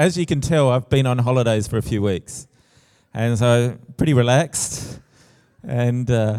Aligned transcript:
as 0.00 0.16
you 0.16 0.24
can 0.24 0.40
tell, 0.40 0.70
I've 0.70 0.88
been 0.88 1.04
on 1.04 1.18
holidays 1.18 1.68
for 1.68 1.76
a 1.76 1.82
few 1.82 2.00
weeks. 2.00 2.48
And 3.12 3.38
so, 3.38 3.76
pretty 3.98 4.14
relaxed. 4.14 4.98
And 5.62 6.10
uh, 6.10 6.38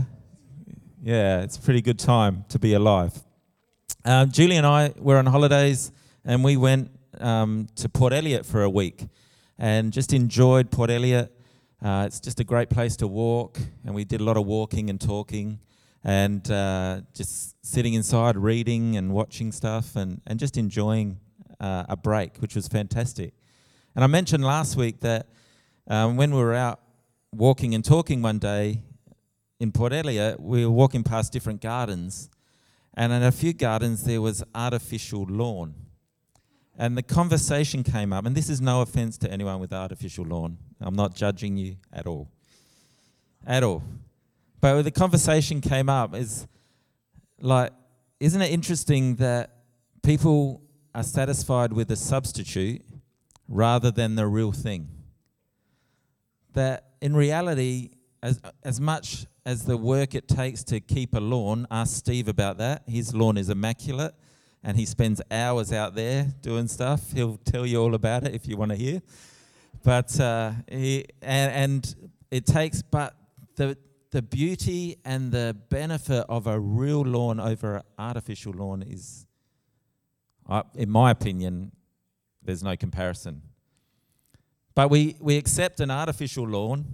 yeah, 1.04 1.44
it's 1.44 1.58
a 1.58 1.62
pretty 1.62 1.84
good 1.84 2.00
time 2.00 2.44
to 2.50 2.58
be 2.58 2.74
alive. 2.74 3.14
Um, 4.04 4.32
Julie 4.32 4.56
and 4.56 4.66
I 4.66 4.94
were 4.98 5.18
on 5.18 5.28
holidays 5.28 5.92
and 6.26 6.44
we 6.44 6.58
went 6.58 6.90
um, 7.20 7.68
to 7.76 7.88
Port 7.88 8.14
Elliot 8.14 8.48
for 8.48 8.64
a 8.64 8.70
week 8.70 9.08
and 9.60 9.94
just 9.94 10.12
enjoyed 10.12 10.72
Port 10.72 10.90
Elliot. 10.90 11.32
Uh, 11.84 12.06
it's 12.08 12.20
just 12.20 12.40
a 12.40 12.44
great 12.44 12.72
place 12.72 12.96
to 12.96 13.08
walk, 13.08 13.60
and 13.86 13.94
we 13.94 14.06
did 14.06 14.22
a 14.22 14.24
lot 14.24 14.38
of 14.38 14.46
walking 14.48 14.90
and 14.90 15.00
talking 15.00 15.60
and 16.04 16.50
uh, 16.50 17.02
just 17.14 17.64
sitting 17.64 17.94
inside 17.94 18.38
reading 18.38 18.98
and 18.98 19.14
watching 19.14 19.52
stuff 19.52 19.96
and, 19.96 20.20
and 20.26 20.40
just 20.40 20.58
enjoying 20.58 21.20
uh, 21.60 21.86
a 21.90 21.96
break, 21.96 22.38
which 22.38 22.56
was 22.56 22.68
fantastic. 22.68 23.34
And 23.96 24.04
I 24.04 24.08
mentioned 24.08 24.44
last 24.44 24.76
week 24.78 25.02
that 25.02 25.28
um, 25.88 26.16
when 26.16 26.32
we 26.32 26.42
were 26.42 26.54
out 26.54 26.80
walking 27.34 27.76
and 27.76 27.84
talking 27.84 28.22
one 28.22 28.40
day 28.40 28.84
in 29.60 29.72
Port 29.72 29.94
Elliot, 29.94 30.40
we 30.40 30.66
were 30.66 30.72
walking 30.72 31.04
past 31.04 31.34
different 31.34 31.62
gardens. 31.62 32.30
And 32.94 33.12
in 33.12 33.24
a 33.24 33.32
few 33.32 33.54
gardens, 33.54 34.04
there 34.04 34.22
was 34.22 34.44
artificial 34.56 35.26
lawn. 35.30 35.76
And 36.78 36.98
the 36.98 37.04
conversation 37.04 37.84
came 37.84 38.12
up, 38.14 38.26
and 38.26 38.36
this 38.36 38.50
is 38.50 38.62
no 38.62 38.82
offense 38.82 39.18
to 39.20 39.32
anyone 39.32 39.60
with 39.60 39.74
artificial 39.74 40.26
lawn. 40.26 40.58
I'm 40.80 40.96
not 40.96 41.14
judging 41.14 41.58
you 41.58 41.76
at 41.92 42.08
all. 42.08 42.30
At 43.46 43.64
all. 43.64 43.84
But 44.62 44.84
the 44.84 44.92
conversation 44.92 45.62
came 45.62 45.90
up 45.90 46.16
is 46.16 46.48
like, 47.40 47.72
isn't 48.20 48.42
it 48.42 48.52
interesting 48.52 49.16
that 49.16 49.52
people 50.02 50.62
are 50.96 51.04
satisfied 51.04 51.74
with 51.74 51.92
a 51.92 51.96
substitute 51.96 52.84
rather 53.52 53.92
than 53.92 54.16
the 54.16 54.28
real 54.28 54.52
thing? 54.52 54.88
That 56.54 56.92
in 57.02 57.16
reality, 57.16 57.92
as, 58.24 58.40
as 58.64 58.80
much 58.80 59.26
as 59.46 59.66
the 59.66 59.78
work 59.78 60.16
it 60.16 60.28
takes 60.28 60.64
to 60.66 60.80
keep 60.80 61.16
a 61.16 61.20
lawn, 61.20 61.68
ask 61.72 61.98
Steve 61.98 62.28
about 62.28 62.58
that. 62.60 62.84
His 62.88 63.14
lawn 63.14 63.38
is 63.38 63.50
immaculate 63.50 64.14
and 64.64 64.78
he 64.78 64.86
spends 64.86 65.22
hours 65.32 65.74
out 65.74 65.96
there 65.96 66.28
doing 66.42 66.68
stuff. 66.68 67.12
He'll 67.14 67.38
tell 67.38 67.66
you 67.66 67.82
all 67.82 67.96
about 67.96 68.24
it 68.26 68.36
if 68.36 68.48
you 68.48 68.58
want 68.58 68.72
to 68.72 68.78
hear. 68.78 69.02
But 69.84 70.20
uh, 70.20 70.52
he, 70.70 71.06
and, 71.22 71.52
and 71.52 72.12
it 72.30 72.46
takes, 72.46 72.84
but 72.84 73.16
the, 73.56 73.78
the 74.12 74.22
beauty 74.22 74.98
and 75.04 75.32
the 75.32 75.58
benefit 75.70 76.26
of 76.30 76.46
a 76.46 76.60
real 76.60 77.02
lawn 77.02 77.40
over 77.40 77.78
an 77.78 77.84
artificial 77.98 78.54
lawn 78.54 78.84
is, 78.84 79.26
in 80.76 80.90
my 80.90 81.10
opinion, 81.10 81.72
there's 82.44 82.64
no 82.64 82.76
comparison. 82.76 83.42
But 84.74 84.90
we, 84.90 85.16
we 85.20 85.38
accept 85.38 85.80
an 85.80 85.92
artificial 85.92 86.48
lawn 86.48 86.86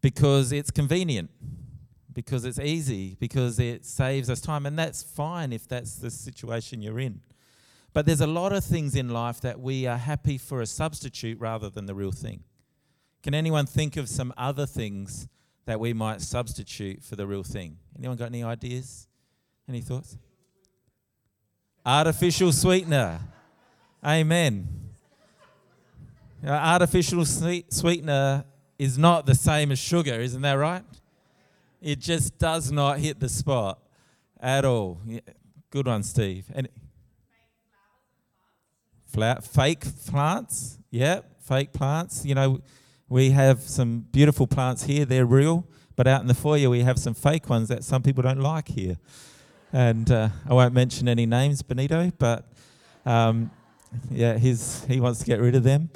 because 0.00 0.52
it's 0.52 0.70
convenient, 0.70 1.30
because 2.12 2.44
it's 2.44 2.58
easy, 2.58 3.16
because 3.18 3.58
it 3.58 3.84
saves 3.84 4.28
us 4.28 4.40
time. 4.40 4.66
And 4.66 4.78
that's 4.78 5.02
fine 5.02 5.52
if 5.52 5.66
that's 5.66 5.96
the 5.96 6.10
situation 6.10 6.82
you're 6.82 7.00
in. 7.00 7.20
But 7.92 8.06
there's 8.06 8.20
a 8.20 8.26
lot 8.26 8.52
of 8.52 8.64
things 8.64 8.94
in 8.94 9.08
life 9.08 9.40
that 9.40 9.60
we 9.60 9.86
are 9.86 9.96
happy 9.96 10.36
for 10.36 10.60
a 10.60 10.66
substitute 10.66 11.40
rather 11.40 11.70
than 11.70 11.86
the 11.86 11.94
real 11.94 12.12
thing. 12.12 12.42
Can 13.22 13.34
anyone 13.34 13.66
think 13.66 13.96
of 13.96 14.08
some 14.08 14.34
other 14.36 14.66
things 14.66 15.28
that 15.66 15.80
we 15.80 15.92
might 15.92 16.20
substitute 16.20 17.02
for 17.02 17.16
the 17.16 17.26
real 17.26 17.42
thing. 17.42 17.78
Anyone 17.98 18.16
got 18.16 18.26
any 18.26 18.42
ideas? 18.42 19.08
Any 19.68 19.80
thoughts? 19.80 20.16
Artificial 21.86 22.52
sweetener. 22.52 23.20
Amen. 24.06 24.68
artificial 26.46 27.24
sweetener 27.24 28.44
is 28.78 28.98
not 28.98 29.24
the 29.24 29.34
same 29.34 29.72
as 29.72 29.78
sugar, 29.78 30.14
isn't 30.20 30.42
that 30.42 30.54
right? 30.54 30.84
It 31.80 32.00
just 32.00 32.38
does 32.38 32.70
not 32.70 32.98
hit 32.98 33.18
the 33.18 33.30
spot 33.30 33.78
at 34.40 34.66
all. 34.66 35.00
Good 35.70 35.86
one, 35.86 36.02
Steve. 36.02 36.44
And 36.54 36.68
fake 39.42 39.84
plants, 40.06 40.78
yeah, 40.90 41.20
fake 41.40 41.72
plants. 41.72 42.26
You 42.26 42.34
know, 42.34 42.60
we 43.08 43.30
have 43.30 43.60
some 43.60 44.00
beautiful 44.12 44.46
plants 44.46 44.84
here, 44.84 45.06
they're 45.06 45.24
real, 45.24 45.66
but 45.96 46.06
out 46.06 46.20
in 46.20 46.26
the 46.26 46.34
foyer 46.34 46.68
we 46.68 46.80
have 46.80 46.98
some 46.98 47.14
fake 47.14 47.48
ones 47.48 47.68
that 47.68 47.84
some 47.84 48.02
people 48.02 48.22
don't 48.22 48.40
like 48.40 48.68
here. 48.68 48.98
And 49.72 50.10
uh, 50.10 50.28
I 50.48 50.52
won't 50.52 50.74
mention 50.74 51.08
any 51.08 51.24
names, 51.24 51.62
Benito, 51.62 52.12
but 52.18 52.46
um, 53.06 53.50
yeah, 54.10 54.36
his, 54.38 54.84
he 54.84 55.00
wants 55.00 55.20
to 55.20 55.26
get 55.26 55.40
rid 55.40 55.54
of 55.54 55.62
them. 55.62 55.90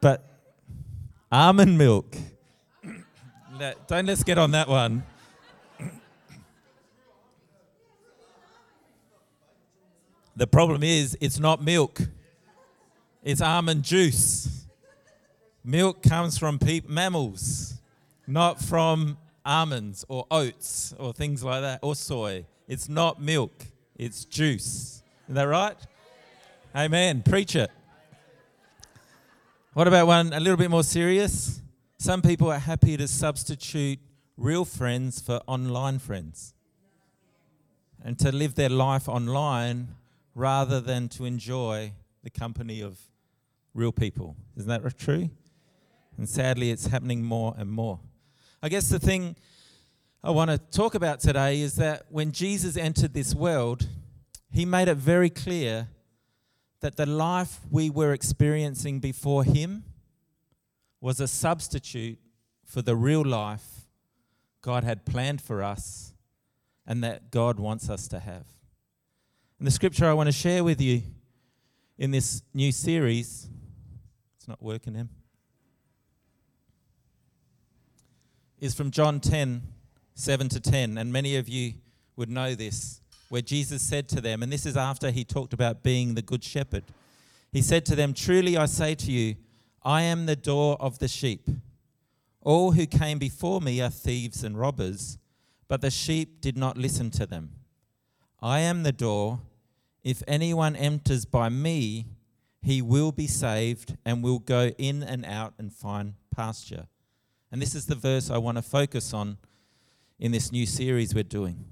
But 0.00 0.24
almond 1.30 1.78
milk. 1.78 2.16
don't 3.86 4.06
let's 4.06 4.22
get 4.22 4.38
on 4.38 4.52
that 4.52 4.68
one. 4.68 5.04
The 10.36 10.46
problem 10.48 10.82
is, 10.82 11.16
it's 11.20 11.38
not 11.38 11.62
milk, 11.62 12.00
it's 13.22 13.40
almond 13.40 13.84
juice. 13.84 14.66
Milk 15.64 16.02
comes 16.02 16.36
from 16.36 16.58
pe- 16.58 16.82
mammals, 16.88 17.74
not 18.26 18.60
from 18.60 19.16
almonds 19.46 20.04
or 20.08 20.26
oats 20.30 20.92
or 20.98 21.12
things 21.12 21.44
like 21.44 21.62
that, 21.62 21.78
or 21.82 21.94
soy. 21.94 22.46
It's 22.66 22.88
not 22.88 23.22
milk, 23.22 23.66
it's 23.96 24.24
juice. 24.24 25.02
Is 25.28 25.34
that 25.34 25.44
right? 25.44 25.76
Amen. 26.76 27.22
Preach 27.22 27.54
it. 27.54 27.70
What 29.74 29.86
about 29.86 30.08
one 30.08 30.32
a 30.32 30.40
little 30.40 30.56
bit 30.56 30.72
more 30.72 30.82
serious? 30.82 31.62
Some 31.98 32.20
people 32.20 32.50
are 32.50 32.58
happy 32.58 32.96
to 32.96 33.06
substitute 33.06 34.00
real 34.36 34.64
friends 34.64 35.20
for 35.20 35.40
online 35.46 36.00
friends 36.00 36.52
and 38.02 38.18
to 38.18 38.32
live 38.32 38.56
their 38.56 38.70
life 38.70 39.08
online 39.08 39.94
rather 40.34 40.80
than 40.80 41.08
to 41.10 41.26
enjoy 41.26 41.92
the 42.24 42.30
company 42.30 42.80
of 42.80 42.98
real 43.72 43.92
people. 43.92 44.34
Isn't 44.56 44.68
that 44.68 44.98
true? 44.98 45.30
And 46.18 46.28
sadly, 46.28 46.72
it's 46.72 46.88
happening 46.88 47.22
more 47.22 47.54
and 47.56 47.70
more. 47.70 48.00
I 48.60 48.68
guess 48.68 48.88
the 48.88 48.98
thing 48.98 49.36
I 50.24 50.32
want 50.32 50.50
to 50.50 50.58
talk 50.58 50.96
about 50.96 51.20
today 51.20 51.60
is 51.60 51.76
that 51.76 52.06
when 52.08 52.32
Jesus 52.32 52.76
entered 52.76 53.14
this 53.14 53.32
world, 53.32 53.86
he 54.50 54.64
made 54.64 54.88
it 54.88 54.96
very 54.96 55.30
clear 55.30 55.86
that 56.84 56.96
the 56.96 57.06
life 57.06 57.60
we 57.70 57.88
were 57.88 58.12
experiencing 58.12 59.00
before 59.00 59.42
him 59.42 59.84
was 61.00 61.18
a 61.18 61.26
substitute 61.26 62.18
for 62.62 62.82
the 62.82 62.94
real 62.94 63.24
life 63.24 63.86
God 64.60 64.84
had 64.84 65.06
planned 65.06 65.40
for 65.40 65.62
us 65.62 66.12
and 66.86 67.02
that 67.02 67.30
God 67.30 67.58
wants 67.58 67.88
us 67.88 68.06
to 68.08 68.20
have. 68.20 68.44
And 69.58 69.66
the 69.66 69.70
scripture 69.70 70.04
I 70.04 70.12
want 70.12 70.26
to 70.26 70.32
share 70.32 70.62
with 70.62 70.78
you 70.78 71.00
in 71.96 72.10
this 72.10 72.42
new 72.52 72.70
series, 72.70 73.48
it's 74.36 74.46
not 74.46 74.62
working, 74.62 74.94
Em. 74.94 75.08
is 78.58 78.74
from 78.74 78.90
John 78.90 79.20
10 79.20 79.62
7 80.16 80.48
to 80.50 80.60
10. 80.60 80.98
And 80.98 81.10
many 81.10 81.36
of 81.36 81.48
you 81.48 81.76
would 82.16 82.28
know 82.28 82.54
this, 82.54 83.00
where 83.34 83.42
Jesus 83.42 83.82
said 83.82 84.08
to 84.10 84.20
them, 84.20 84.44
and 84.44 84.52
this 84.52 84.64
is 84.64 84.76
after 84.76 85.10
he 85.10 85.24
talked 85.24 85.52
about 85.52 85.82
being 85.82 86.14
the 86.14 86.22
good 86.22 86.44
shepherd. 86.44 86.84
He 87.50 87.62
said 87.62 87.84
to 87.86 87.96
them, 87.96 88.14
Truly 88.14 88.56
I 88.56 88.66
say 88.66 88.94
to 88.94 89.10
you, 89.10 89.34
I 89.82 90.02
am 90.02 90.26
the 90.26 90.36
door 90.36 90.76
of 90.78 91.00
the 91.00 91.08
sheep. 91.08 91.48
All 92.42 92.70
who 92.70 92.86
came 92.86 93.18
before 93.18 93.60
me 93.60 93.80
are 93.80 93.90
thieves 93.90 94.44
and 94.44 94.56
robbers, 94.56 95.18
but 95.66 95.80
the 95.80 95.90
sheep 95.90 96.40
did 96.40 96.56
not 96.56 96.78
listen 96.78 97.10
to 97.10 97.26
them. 97.26 97.50
I 98.40 98.60
am 98.60 98.84
the 98.84 98.92
door. 98.92 99.40
If 100.04 100.22
anyone 100.28 100.76
enters 100.76 101.24
by 101.24 101.48
me, 101.48 102.06
he 102.62 102.82
will 102.82 103.10
be 103.10 103.26
saved 103.26 103.96
and 104.04 104.22
will 104.22 104.38
go 104.38 104.68
in 104.78 105.02
and 105.02 105.24
out 105.24 105.54
and 105.58 105.72
find 105.72 106.14
pasture. 106.32 106.86
And 107.50 107.60
this 107.60 107.74
is 107.74 107.86
the 107.86 107.96
verse 107.96 108.30
I 108.30 108.38
want 108.38 108.58
to 108.58 108.62
focus 108.62 109.12
on 109.12 109.38
in 110.20 110.30
this 110.30 110.52
new 110.52 110.66
series 110.66 111.16
we're 111.16 111.24
doing. 111.24 111.64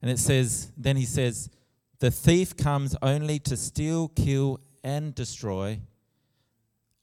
And 0.00 0.10
it 0.10 0.18
says, 0.18 0.72
then 0.76 0.96
he 0.96 1.04
says, 1.04 1.50
The 1.98 2.10
thief 2.10 2.56
comes 2.56 2.96
only 3.02 3.38
to 3.40 3.56
steal, 3.56 4.08
kill, 4.08 4.60
and 4.84 5.14
destroy. 5.14 5.80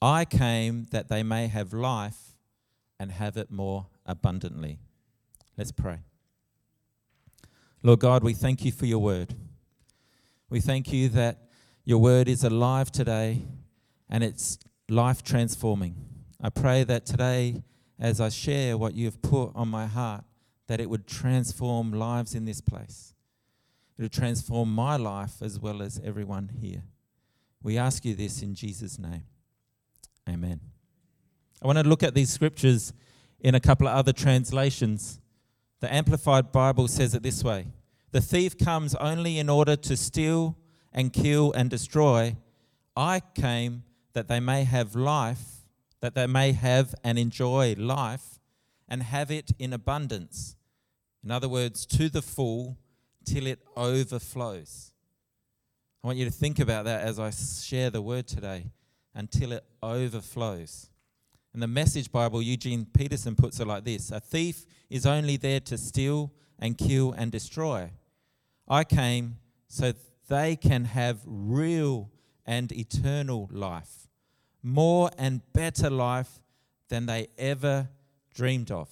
I 0.02 0.26
came 0.26 0.86
that 0.92 1.10
they 1.10 1.24
may 1.24 1.48
have 1.48 1.74
life 1.74 2.36
and 3.00 3.12
have 3.12 3.38
it 3.38 3.52
more 3.52 3.88
abundantly. 4.06 4.80
Let's 5.58 5.72
pray. 5.72 6.00
Lord 7.84 8.00
God, 8.00 8.24
we 8.24 8.34
thank 8.34 8.66
you 8.66 8.72
for 8.72 8.86
your 8.86 9.00
word. 9.00 9.36
We 10.50 10.60
thank 10.60 10.92
you 10.92 11.10
that 11.10 11.38
your 11.84 12.00
word 12.00 12.28
is 12.28 12.44
alive 12.44 12.92
today 12.92 13.44
and 14.10 14.24
it's 14.24 14.58
life 14.90 15.24
transforming. 15.24 15.96
I 16.42 16.50
pray 16.50 16.84
that 16.84 17.06
today 17.06 17.64
as 18.00 18.20
I 18.20 18.30
share 18.30 18.78
what 18.78 18.94
you 18.94 19.06
have 19.06 19.22
put 19.22 19.52
on 19.56 19.68
my 19.68 19.86
heart, 19.86 20.24
that 20.68 20.80
it 20.80 20.90
would 20.90 21.08
transform 21.08 21.94
lives 21.94 22.34
in 22.36 22.46
this 22.46 22.62
place. 22.62 23.14
It 23.98 24.02
would 24.02 24.12
transform 24.12 24.74
my 24.74 24.98
life 24.98 25.42
as 25.42 25.60
well 25.60 25.82
as 25.82 26.02
everyone 26.04 26.52
here. 26.60 26.84
We 27.64 27.78
ask 27.78 28.04
you 28.06 28.14
this 28.14 28.42
in 28.42 28.56
Jesus' 28.56 29.00
name. 29.00 29.24
Amen. 30.28 30.60
I 31.62 31.68
want 31.68 31.78
to 31.80 31.88
look 31.88 32.04
at 32.04 32.14
these 32.14 32.30
scriptures 32.30 32.94
in 33.40 33.56
a 33.56 33.60
couple 33.60 33.88
of 33.88 33.96
other 33.96 34.14
translations. 34.14 35.20
The 35.80 35.94
Amplified 35.94 36.52
Bible 36.52 36.88
says 36.88 37.14
it 37.16 37.24
this 37.24 37.44
way 37.44 37.68
The 38.12 38.22
thief 38.22 38.58
comes 38.58 38.96
only 38.96 39.40
in 39.40 39.50
order 39.50 39.76
to 39.76 39.98
steal 39.98 40.58
and 40.92 41.14
kill 41.14 41.52
and 41.54 41.70
destroy. 41.70 42.36
I 42.96 43.22
came 43.34 43.84
that 44.14 44.28
they 44.28 44.40
may 44.40 44.64
have 44.64 44.96
life, 44.96 45.68
that 46.02 46.16
they 46.16 46.28
may 46.28 46.54
have 46.54 46.96
and 47.04 47.20
enjoy 47.20 47.76
life 47.78 48.40
and 48.88 49.04
have 49.04 49.32
it 49.32 49.52
in 49.60 49.74
abundance. 49.74 50.56
In 51.24 51.32
other 51.32 51.50
words, 51.50 51.86
to 51.88 52.10
the 52.10 52.22
full 52.22 52.78
till 53.26 53.48
it 53.48 53.60
overflows. 53.76 54.92
I 56.04 56.08
want 56.08 56.20
you 56.20 56.26
to 56.26 56.32
think 56.32 56.60
about 56.60 56.86
that 56.86 57.02
as 57.02 57.20
I 57.20 57.32
share 57.32 57.90
the 57.90 58.02
word 58.02 58.28
today 58.28 58.72
until 59.16 59.54
it 59.54 59.64
overflows. 59.82 60.90
In 61.54 61.62
the 61.62 61.68
Message 61.68 62.12
Bible, 62.12 62.42
Eugene 62.42 62.86
Peterson 62.86 63.36
puts 63.36 63.60
it 63.60 63.66
like 63.66 63.86
this 63.86 64.12
A 64.12 64.20
thief 64.20 64.66
is 64.90 65.06
only 65.06 65.38
there 65.38 65.62
to 65.62 65.78
steal 65.78 66.32
and 66.60 66.78
kill 66.78 67.14
and 67.14 67.32
destroy. 67.32 67.90
I 68.68 68.84
came 68.84 69.38
so 69.68 69.94
they 70.28 70.56
can 70.56 70.86
have 70.86 71.20
real 71.26 72.12
and 72.46 72.72
eternal 72.72 73.50
life, 73.52 74.08
more 74.62 75.10
and 75.18 75.42
better 75.54 75.90
life 75.90 76.40
than 76.90 77.06
they 77.06 77.28
ever 77.38 77.90
dreamed 78.36 78.70
of. 78.70 78.90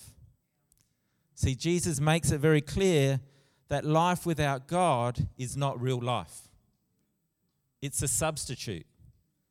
See, 1.35 1.53
Jesus 1.53 1.99
makes 1.99 2.31
it 2.31 2.39
very 2.39 2.61
clear 2.61 3.19
that 3.67 3.85
life 3.85 4.25
without 4.25 4.67
God 4.67 5.27
is 5.37 5.55
not 5.55 5.79
real 5.79 5.99
life, 5.99 6.47
it's 7.81 8.01
a 8.01 8.07
substitute 8.07 8.87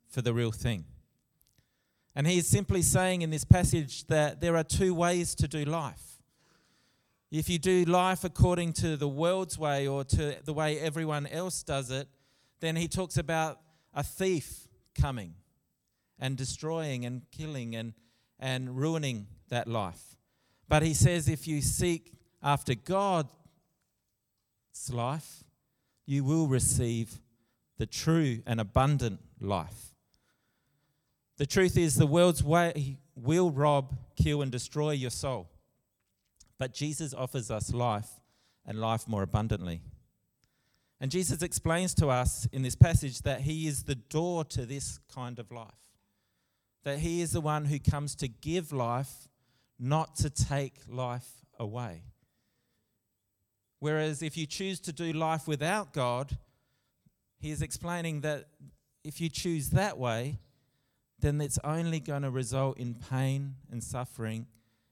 for 0.08 0.22
the 0.22 0.34
real 0.34 0.52
thing. 0.52 0.84
And 2.14 2.26
he 2.26 2.38
is 2.38 2.46
simply 2.46 2.82
saying 2.82 3.22
in 3.22 3.30
this 3.30 3.44
passage 3.44 4.06
that 4.08 4.40
there 4.40 4.56
are 4.56 4.64
two 4.64 4.92
ways 4.92 5.34
to 5.36 5.48
do 5.48 5.64
life. 5.64 6.12
If 7.30 7.48
you 7.48 7.58
do 7.58 7.84
life 7.84 8.24
according 8.24 8.74
to 8.74 8.98
the 8.98 9.08
world's 9.08 9.58
way 9.58 9.88
or 9.88 10.04
to 10.04 10.36
the 10.44 10.52
way 10.52 10.78
everyone 10.78 11.26
else 11.26 11.62
does 11.62 11.90
it, 11.90 12.06
then 12.60 12.76
he 12.76 12.86
talks 12.86 13.16
about 13.16 13.60
a 13.94 14.02
thief 14.02 14.68
coming 14.94 15.34
and 16.18 16.36
destroying 16.36 17.06
and 17.06 17.22
killing 17.30 17.74
and, 17.74 17.94
and 18.38 18.76
ruining 18.76 19.26
that 19.52 19.68
life. 19.68 20.16
But 20.66 20.82
he 20.82 20.94
says 20.94 21.28
if 21.28 21.46
you 21.46 21.60
seek 21.60 22.14
after 22.42 22.74
God's 22.74 23.28
life, 24.90 25.44
you 26.06 26.24
will 26.24 26.48
receive 26.48 27.20
the 27.76 27.86
true 27.86 28.42
and 28.46 28.60
abundant 28.60 29.20
life. 29.40 29.94
The 31.36 31.46
truth 31.46 31.76
is, 31.76 31.96
the 31.96 32.06
world's 32.06 32.42
way 32.42 32.98
will 33.14 33.50
rob, 33.50 33.94
kill, 34.16 34.42
and 34.42 34.50
destroy 34.50 34.92
your 34.92 35.10
soul. 35.10 35.50
But 36.58 36.72
Jesus 36.72 37.12
offers 37.12 37.50
us 37.50 37.74
life 37.74 38.08
and 38.64 38.80
life 38.80 39.06
more 39.06 39.22
abundantly. 39.22 39.82
And 40.98 41.10
Jesus 41.10 41.42
explains 41.42 41.94
to 41.94 42.08
us 42.08 42.48
in 42.52 42.62
this 42.62 42.76
passage 42.76 43.22
that 43.22 43.42
He 43.42 43.66
is 43.66 43.82
the 43.82 43.96
door 43.96 44.44
to 44.46 44.64
this 44.64 44.98
kind 45.12 45.38
of 45.38 45.50
life, 45.50 45.68
that 46.84 47.00
He 47.00 47.20
is 47.20 47.32
the 47.32 47.40
one 47.40 47.66
who 47.66 47.78
comes 47.78 48.14
to 48.16 48.28
give 48.28 48.72
life, 48.72 49.28
not 49.82 50.14
to 50.14 50.30
take 50.30 50.74
life 50.88 51.44
away. 51.58 52.04
Whereas 53.80 54.22
if 54.22 54.36
you 54.36 54.46
choose 54.46 54.78
to 54.80 54.92
do 54.92 55.12
life 55.12 55.48
without 55.48 55.92
God, 55.92 56.38
He 57.40 57.50
is 57.50 57.62
explaining 57.62 58.20
that 58.20 58.46
if 59.02 59.20
you 59.20 59.28
choose 59.28 59.70
that 59.70 59.98
way, 59.98 60.38
then 61.18 61.40
it's 61.40 61.58
only 61.64 61.98
going 61.98 62.22
to 62.22 62.30
result 62.30 62.78
in 62.78 62.94
pain 62.94 63.56
and 63.72 63.82
suffering 63.82 64.46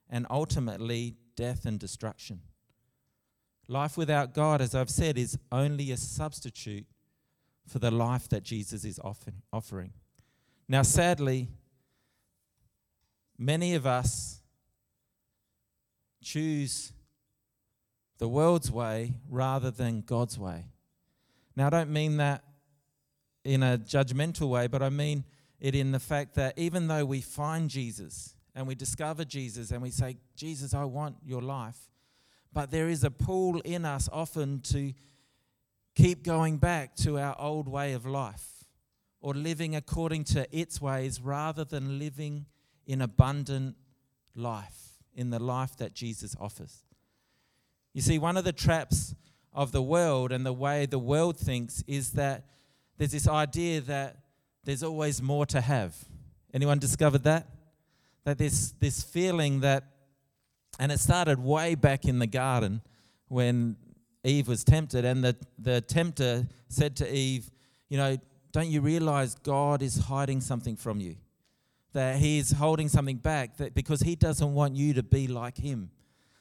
and 0.08 0.26
ultimately 0.28 1.14
death 1.36 1.66
and 1.66 1.78
destruction. 1.78 2.40
Life 3.68 3.96
without 3.96 4.34
God, 4.34 4.60
as 4.60 4.74
I've 4.74 4.90
said, 4.90 5.16
is 5.16 5.38
only 5.52 5.92
a 5.92 5.96
substitute 5.96 6.86
for 7.68 7.78
the 7.78 7.92
life 7.92 8.28
that 8.30 8.42
Jesus 8.42 8.84
is 8.84 8.98
offering. 9.52 9.92
Now, 10.68 10.82
sadly, 10.82 11.46
many 13.38 13.76
of 13.76 13.86
us 13.86 14.39
choose 16.22 16.92
the 18.18 18.28
world's 18.28 18.70
way 18.70 19.14
rather 19.28 19.70
than 19.70 20.02
God's 20.02 20.38
way. 20.38 20.66
Now, 21.56 21.66
I 21.66 21.70
don't 21.70 21.90
mean 21.90 22.18
that 22.18 22.44
in 23.44 23.62
a 23.62 23.78
judgmental 23.78 24.48
way, 24.48 24.66
but 24.66 24.82
I 24.82 24.90
mean 24.90 25.24
it 25.60 25.74
in 25.74 25.92
the 25.92 25.98
fact 25.98 26.34
that 26.34 26.58
even 26.58 26.88
though 26.88 27.04
we 27.04 27.20
find 27.20 27.70
Jesus 27.70 28.34
and 28.54 28.66
we 28.66 28.74
discover 28.74 29.24
Jesus 29.24 29.70
and 29.70 29.82
we 29.82 29.90
say, 29.90 30.16
Jesus, 30.36 30.74
I 30.74 30.84
want 30.84 31.16
your 31.24 31.42
life, 31.42 31.90
but 32.52 32.70
there 32.70 32.88
is 32.88 33.04
a 33.04 33.10
pull 33.10 33.60
in 33.60 33.84
us 33.84 34.08
often 34.12 34.60
to 34.60 34.92
keep 35.94 36.22
going 36.22 36.58
back 36.58 36.96
to 36.96 37.18
our 37.18 37.38
old 37.38 37.68
way 37.68 37.92
of 37.92 38.06
life 38.06 38.64
or 39.20 39.34
living 39.34 39.76
according 39.76 40.24
to 40.24 40.46
its 40.56 40.80
ways 40.80 41.20
rather 41.20 41.64
than 41.64 41.98
living 41.98 42.46
in 42.86 43.02
abundant 43.02 43.76
life, 44.34 44.89
in 45.14 45.30
the 45.30 45.38
life 45.38 45.76
that 45.76 45.94
Jesus 45.94 46.36
offers. 46.40 46.84
You 47.92 48.02
see, 48.02 48.18
one 48.18 48.36
of 48.36 48.44
the 48.44 48.52
traps 48.52 49.14
of 49.52 49.72
the 49.72 49.82
world 49.82 50.32
and 50.32 50.46
the 50.46 50.52
way 50.52 50.86
the 50.86 50.98
world 50.98 51.36
thinks 51.36 51.82
is 51.86 52.12
that 52.12 52.44
there's 52.98 53.12
this 53.12 53.28
idea 53.28 53.80
that 53.82 54.16
there's 54.64 54.82
always 54.82 55.20
more 55.20 55.46
to 55.46 55.60
have. 55.60 55.96
Anyone 56.52 56.78
discovered 56.78 57.24
that? 57.24 57.48
That 58.24 58.38
there's 58.38 58.72
this 58.72 59.02
feeling 59.02 59.60
that 59.60 59.84
and 60.80 60.90
it 60.90 60.98
started 60.98 61.38
way 61.38 61.74
back 61.74 62.06
in 62.06 62.18
the 62.18 62.26
garden 62.26 62.80
when 63.28 63.76
Eve 64.24 64.48
was 64.48 64.64
tempted, 64.64 65.04
and 65.04 65.22
the, 65.22 65.36
the 65.58 65.82
tempter 65.82 66.48
said 66.68 66.96
to 66.96 67.14
Eve, 67.14 67.50
You 67.88 67.98
know, 67.98 68.16
don't 68.50 68.68
you 68.68 68.80
realize 68.80 69.34
God 69.34 69.82
is 69.82 69.98
hiding 69.98 70.40
something 70.40 70.76
from 70.76 70.98
you? 71.00 71.16
That 71.92 72.16
He's 72.16 72.52
holding 72.52 72.88
something 72.88 73.16
back 73.16 73.56
that 73.56 73.74
because 73.74 74.00
He 74.00 74.16
doesn't 74.16 74.54
want 74.54 74.76
you 74.76 74.94
to 74.94 75.02
be 75.02 75.26
like 75.26 75.56
Him. 75.56 75.90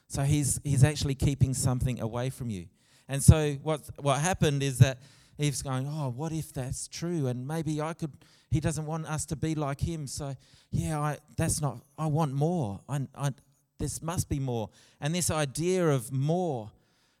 So 0.08 0.22
He's, 0.22 0.60
he's 0.64 0.84
actually 0.84 1.14
keeping 1.14 1.54
something 1.54 2.00
away 2.00 2.30
from 2.30 2.50
you. 2.50 2.66
And 3.08 3.22
so 3.22 3.54
what, 3.62 3.80
what 3.98 4.20
happened 4.20 4.62
is 4.62 4.78
that 4.78 4.98
Eve's 5.38 5.62
going, 5.62 5.86
Oh, 5.88 6.12
what 6.14 6.32
if 6.32 6.52
that's 6.52 6.86
true? 6.86 7.26
And 7.26 7.46
maybe 7.46 7.80
I 7.80 7.94
could, 7.94 8.12
He 8.50 8.60
doesn't 8.60 8.86
want 8.86 9.06
us 9.06 9.26
to 9.26 9.36
be 9.36 9.54
like 9.54 9.80
Him. 9.80 10.06
So, 10.06 10.36
yeah, 10.70 11.00
I, 11.00 11.18
that's 11.36 11.60
not, 11.60 11.78
I 11.98 12.06
want 12.06 12.32
more. 12.32 12.80
I, 12.88 13.06
I, 13.16 13.30
this 13.78 14.02
must 14.02 14.28
be 14.28 14.38
more. 14.38 14.70
And 15.00 15.14
this 15.14 15.30
idea 15.30 15.88
of 15.88 16.12
more 16.12 16.70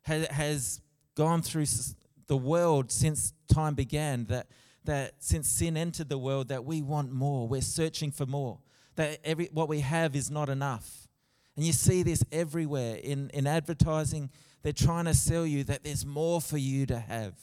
has, 0.02 0.26
has 0.28 0.80
gone 1.16 1.42
through 1.42 1.66
the 2.26 2.36
world 2.36 2.92
since 2.92 3.32
time 3.48 3.74
began, 3.74 4.26
that, 4.26 4.46
that 4.84 5.14
since 5.18 5.48
sin 5.48 5.76
entered 5.76 6.08
the 6.08 6.18
world, 6.18 6.48
that 6.48 6.64
we 6.64 6.82
want 6.82 7.12
more. 7.12 7.46
We're 7.46 7.60
searching 7.60 8.10
for 8.10 8.26
more. 8.26 8.58
That 8.96 9.18
every, 9.24 9.48
what 9.52 9.68
we 9.68 9.80
have 9.80 10.16
is 10.16 10.30
not 10.30 10.48
enough. 10.48 11.08
And 11.56 11.64
you 11.64 11.72
see 11.72 12.02
this 12.02 12.24
everywhere 12.32 12.96
in, 12.96 13.30
in 13.30 13.46
advertising. 13.46 14.30
They're 14.62 14.72
trying 14.72 15.06
to 15.06 15.14
sell 15.14 15.46
you 15.46 15.64
that 15.64 15.84
there's 15.84 16.06
more 16.06 16.40
for 16.40 16.58
you 16.58 16.86
to 16.86 16.98
have. 16.98 17.34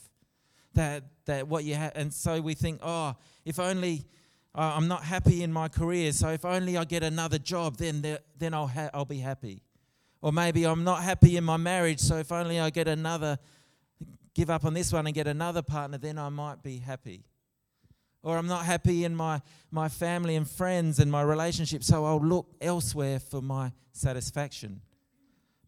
That, 0.74 1.04
that 1.26 1.48
what 1.48 1.64
you 1.64 1.76
have. 1.76 1.92
And 1.96 2.14
so 2.14 2.40
we 2.42 2.54
think, 2.54 2.80
oh, 2.84 3.16
if 3.46 3.60
only 3.60 4.06
I'm 4.54 4.88
not 4.88 5.04
happy 5.04 5.44
in 5.44 5.54
my 5.54 5.68
career, 5.68 6.12
so 6.12 6.30
if 6.30 6.44
only 6.44 6.78
I 6.78 6.84
get 6.84 7.04
another 7.04 7.38
job, 7.38 7.78
then, 7.78 8.18
then 8.38 8.54
I'll, 8.54 8.68
ha- 8.68 8.90
I'll 8.94 9.06
be 9.06 9.20
happy. 9.20 9.62
Or 10.22 10.32
maybe 10.32 10.66
I'm 10.66 10.84
not 10.84 11.04
happy 11.04 11.38
in 11.38 11.44
my 11.44 11.58
marriage, 11.58 12.00
so 12.00 12.18
if 12.18 12.32
only 12.32 12.60
I 12.60 12.72
get 12.72 12.88
another, 12.88 13.38
give 14.38 14.52
up 14.52 14.64
on 14.66 14.76
this 14.76 14.94
one 14.94 15.08
and 15.08 15.16
get 15.16 15.26
another 15.26 15.64
partner, 15.64 15.98
then 15.98 16.20
I 16.20 16.30
might 16.30 16.62
be 16.62 16.78
happy. 16.78 17.24
Or 18.22 18.38
I'm 18.38 18.46
not 18.46 18.66
happy 18.66 19.04
in 19.04 19.16
my, 19.16 19.42
my 19.72 19.90
family 19.90 20.36
and 20.36 20.48
friends 20.48 21.00
and 21.00 21.12
my 21.12 21.24
relationship, 21.24 21.84
so 21.84 22.06
I'll 22.06 22.24
look 22.24 22.46
elsewhere 22.62 23.20
for 23.20 23.42
my 23.42 23.72
satisfaction. 23.94 24.82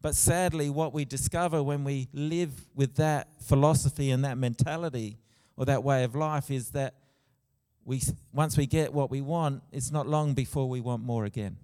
But 0.00 0.14
sadly, 0.14 0.70
what 0.70 0.94
we 0.94 1.04
discover 1.04 1.64
when 1.64 1.82
we 1.82 2.08
live 2.12 2.52
with 2.76 2.94
that 2.96 3.28
philosophy 3.42 4.12
and 4.12 4.24
that 4.24 4.38
mentality 4.38 5.18
or 5.56 5.64
that 5.64 5.82
way 5.82 6.04
of 6.04 6.14
life 6.14 6.48
is 6.48 6.70
that 6.70 6.94
we, 7.84 8.00
once 8.32 8.56
we 8.56 8.66
get 8.66 8.94
what 8.94 9.10
we 9.10 9.20
want, 9.20 9.64
it's 9.72 9.90
not 9.90 10.06
long 10.06 10.32
before 10.32 10.68
we 10.68 10.80
want 10.80 11.02
more 11.02 11.24
again. 11.24 11.56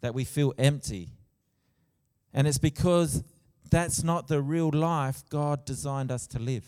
That 0.00 0.14
we 0.14 0.24
feel 0.24 0.54
empty. 0.56 1.10
And 2.32 2.48
it's 2.48 2.58
because 2.58 3.22
that's 3.70 4.02
not 4.02 4.28
the 4.28 4.40
real 4.40 4.70
life 4.70 5.24
God 5.28 5.64
designed 5.64 6.10
us 6.10 6.26
to 6.28 6.38
live. 6.38 6.66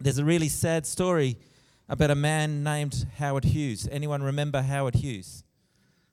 There's 0.00 0.18
a 0.18 0.24
really 0.24 0.48
sad 0.48 0.86
story 0.86 1.38
about 1.88 2.10
a 2.10 2.14
man 2.14 2.64
named 2.64 3.06
Howard 3.18 3.44
Hughes. 3.44 3.88
Anyone 3.90 4.22
remember 4.22 4.62
Howard 4.62 4.96
Hughes? 4.96 5.44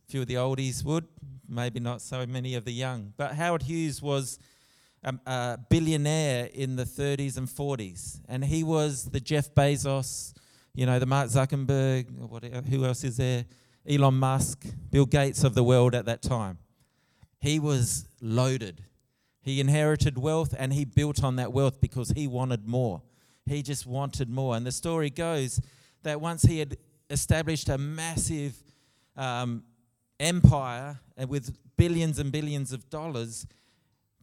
A 0.08 0.12
few 0.12 0.22
of 0.22 0.28
the 0.28 0.36
oldies 0.36 0.84
would, 0.84 1.08
maybe 1.48 1.80
not 1.80 2.02
so 2.02 2.26
many 2.26 2.56
of 2.56 2.66
the 2.66 2.74
young. 2.74 3.14
But 3.18 3.36
Howard 3.36 3.64
Hughes 3.64 4.02
was 4.02 4.40
a, 5.04 5.14
a 5.26 5.60
billionaire 5.70 6.50
in 6.54 6.76
the 6.76 6.84
30s 6.84 7.38
and 7.38 7.48
40s, 7.48 8.20
and 8.28 8.46
he 8.46 8.64
was 8.64 9.06
the 9.06 9.20
Jeff 9.20 9.54
Bezos 9.56 10.34
you 10.74 10.86
know, 10.86 11.00
the 11.00 11.06
Mark 11.06 11.30
Zuckerberg, 11.30 12.68
who 12.70 12.86
else 12.86 13.04
is 13.04 13.18
there? 13.18 13.46
Elon 13.88 14.16
Musk, 14.16 14.66
Bill 14.90 15.06
Gates 15.06 15.44
of 15.44 15.54
the 15.54 15.64
world 15.64 15.96
at 15.96 16.06
that 16.06 16.22
time. 16.22 16.60
He 17.40 17.60
was 17.60 18.06
loaded. 18.22 18.84
He 19.42 19.60
inherited 19.60 20.18
wealth 20.18 20.54
and 20.58 20.72
he 20.74 20.86
built 20.86 21.24
on 21.24 21.36
that 21.38 21.52
wealth 21.52 21.82
because 21.82 22.12
he 22.12 22.28
wanted 22.28 22.68
more. 22.68 23.02
He 23.46 23.64
just 23.64 23.88
wanted 23.88 24.30
more. 24.30 24.56
And 24.56 24.66
the 24.66 24.72
story 24.72 25.10
goes 25.10 25.60
that 26.04 26.22
once 26.22 26.44
he 26.44 26.60
had 26.60 26.78
established 27.10 27.70
a 27.70 27.78
massive 27.78 28.56
um, 29.18 29.64
empire 30.20 31.00
with 31.28 31.58
billions 31.76 32.20
and 32.20 32.32
billions 32.32 32.72
of 32.72 32.90
dollars, 32.90 33.48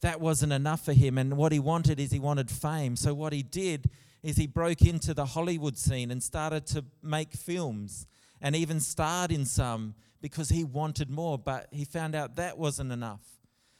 that 0.00 0.20
wasn't 0.20 0.52
enough 0.52 0.84
for 0.84 0.92
him. 0.92 1.18
And 1.18 1.36
what 1.36 1.50
he 1.52 1.58
wanted 1.58 1.98
is 1.98 2.12
he 2.12 2.20
wanted 2.20 2.50
fame. 2.50 2.94
So 2.94 3.12
what 3.14 3.32
he 3.32 3.42
did 3.42 3.90
is 4.22 4.36
he 4.36 4.46
broke 4.46 4.82
into 4.82 5.14
the 5.14 5.26
Hollywood 5.26 5.76
scene 5.76 6.10
and 6.10 6.22
started 6.22 6.66
to 6.68 6.84
make 7.02 7.32
films 7.32 8.06
and 8.40 8.54
even 8.54 8.78
starred 8.78 9.32
in 9.32 9.44
some 9.44 9.94
because 10.20 10.48
he 10.48 10.64
wanted 10.64 11.10
more, 11.10 11.38
but 11.38 11.66
he 11.70 11.84
found 11.84 12.14
out 12.14 12.36
that 12.36 12.58
wasn't 12.58 12.92
enough. 12.92 13.37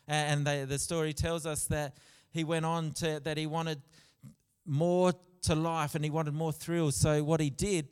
And 0.09 0.47
they, 0.47 0.65
the 0.65 0.79
story 0.79 1.13
tells 1.13 1.47
us 1.47 1.67
that 1.67 1.95
he 2.31 2.43
went 2.43 2.65
on 2.65 2.93
to 2.93 3.21
that 3.21 3.37
he 3.37 3.47
wanted 3.47 3.81
more 4.65 5.13
to 5.43 5.55
life 5.55 5.95
and 5.95 6.03
he 6.03 6.11
wanted 6.11 6.35
more 6.35 6.53
thrills. 6.53 6.97
So 6.97 7.23
what 7.23 7.41
he 7.41 7.51
did 7.51 7.89